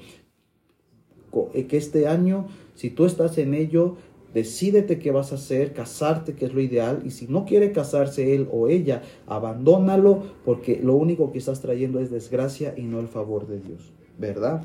Eh, 1.55 1.67
que 1.67 1.77
este 1.77 2.09
año, 2.09 2.47
si 2.75 2.91
tú 2.91 3.05
estás 3.05 3.39
en 3.39 3.55
ello, 3.55 3.97
Decídete 4.35 4.99
qué 4.99 5.11
vas 5.11 5.33
a 5.33 5.37
hacer, 5.37 5.73
casarte, 5.73 6.35
que 6.35 6.45
es 6.45 6.55
lo 6.55 6.61
ideal. 6.61 7.03
Y 7.05 7.11
si 7.11 7.27
no 7.29 7.45
quiere 7.45 7.73
casarse 7.73 8.35
él 8.35 8.49
o 8.53 8.69
ella, 8.69 9.03
abandónalo 9.27 10.23
porque 10.45 10.81
lo 10.83 10.95
único 10.95 11.33
que 11.33 11.39
estás 11.39 11.61
trayendo 11.61 12.01
es 12.01 12.11
desgracia 12.11 12.75
y 12.77 12.83
no 12.83 13.01
el 13.01 13.09
favor 13.09 13.47
de 13.47 13.61
Dios. 13.61 13.93
¿Verdad? 14.19 14.65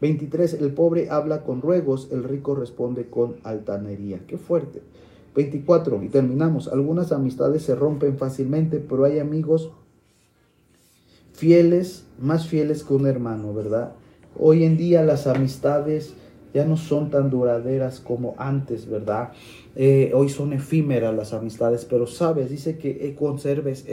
23. 0.00 0.54
El 0.54 0.72
pobre 0.72 1.10
habla 1.10 1.44
con 1.44 1.62
ruegos, 1.62 2.08
el 2.10 2.24
rico 2.24 2.54
responde 2.54 3.06
con 3.06 3.36
altanería. 3.44 4.20
Qué 4.26 4.36
fuerte. 4.36 4.82
24. 5.34 6.02
Y 6.02 6.08
terminamos. 6.08 6.68
Algunas 6.68 7.12
amistades 7.12 7.62
se 7.62 7.74
rompen 7.74 8.18
fácilmente, 8.18 8.78
pero 8.78 9.04
hay 9.04 9.18
amigos 9.18 9.70
fieles, 11.32 12.06
más 12.18 12.46
fieles 12.46 12.84
que 12.84 12.94
un 12.94 13.06
hermano, 13.06 13.52
¿verdad? 13.52 13.92
Hoy 14.38 14.64
en 14.64 14.76
día 14.76 15.02
las 15.02 15.26
amistades 15.26 16.14
ya 16.54 16.64
no 16.64 16.76
son 16.76 17.10
tan 17.10 17.28
duraderas 17.30 17.98
como 18.00 18.34
antes, 18.38 18.88
¿verdad? 18.88 19.32
Eh, 19.74 20.12
hoy 20.14 20.28
son 20.28 20.52
efímeras 20.52 21.14
las 21.14 21.34
amistades, 21.34 21.84
pero 21.84 22.06
sabes, 22.06 22.48
dice 22.48 22.78
que 22.78 23.08
eh, 23.08 23.16
conserves 23.16 23.84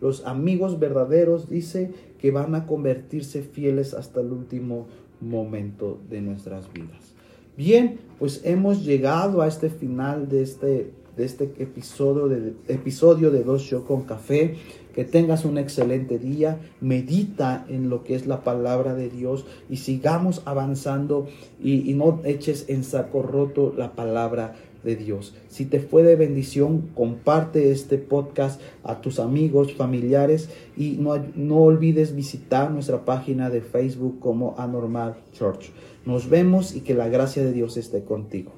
los 0.00 0.24
amigos 0.26 0.80
verdaderos, 0.80 1.50
dice 1.50 1.92
que 2.18 2.30
van 2.30 2.54
a 2.54 2.66
convertirse 2.66 3.42
fieles 3.42 3.92
hasta 3.92 4.20
el 4.22 4.32
último 4.32 4.86
momento 5.20 6.00
de 6.08 6.22
nuestras 6.22 6.72
vidas. 6.72 7.14
Bien, 7.58 7.98
pues 8.18 8.40
hemos 8.44 8.84
llegado 8.84 9.42
a 9.42 9.48
este 9.48 9.68
final 9.68 10.28
de 10.28 10.42
este, 10.42 10.92
de 11.16 11.24
este 11.24 11.44
episodio 11.58 12.28
de, 12.28 12.54
episodio 12.68 13.30
de 13.30 13.42
Dos 13.42 13.62
Show 13.62 13.84
con 13.84 14.02
Café. 14.02 14.54
Que 14.98 15.04
tengas 15.04 15.44
un 15.44 15.58
excelente 15.58 16.18
día, 16.18 16.58
medita 16.80 17.64
en 17.68 17.88
lo 17.88 18.02
que 18.02 18.16
es 18.16 18.26
la 18.26 18.42
palabra 18.42 18.96
de 18.96 19.08
Dios 19.08 19.46
y 19.70 19.76
sigamos 19.76 20.42
avanzando 20.44 21.28
y, 21.62 21.94
no 21.94 22.20
eches 22.24 22.64
en 22.68 22.82
saco 22.82 23.22
roto 23.22 23.72
la 23.78 23.92
palabra 23.92 24.56
de 24.82 24.96
Dios. 24.96 25.36
Si 25.46 25.66
te 25.66 25.78
fue 25.78 26.02
de 26.02 26.16
bendición, 26.16 26.88
comparte 26.96 27.70
este 27.70 27.96
podcast 27.96 28.60
a 28.82 29.00
tus 29.00 29.20
amigos, 29.20 29.72
familiares 29.72 30.50
y 30.76 30.96
no, 30.98 31.14
no 31.36 31.58
olvides 31.58 32.16
visitar 32.16 32.72
nuestra 32.72 33.04
página 33.04 33.50
de 33.50 33.60
Facebook 33.60 34.18
como 34.18 34.56
Anormal 34.58 35.14
Church. 35.32 35.70
Nos 36.06 36.28
vemos 36.28 36.74
y 36.74 36.80
que 36.80 36.94
la 36.94 37.08
gracia 37.08 37.44
de 37.44 37.52
Dios 37.52 37.76
esté 37.76 38.02
contigo. 38.02 38.57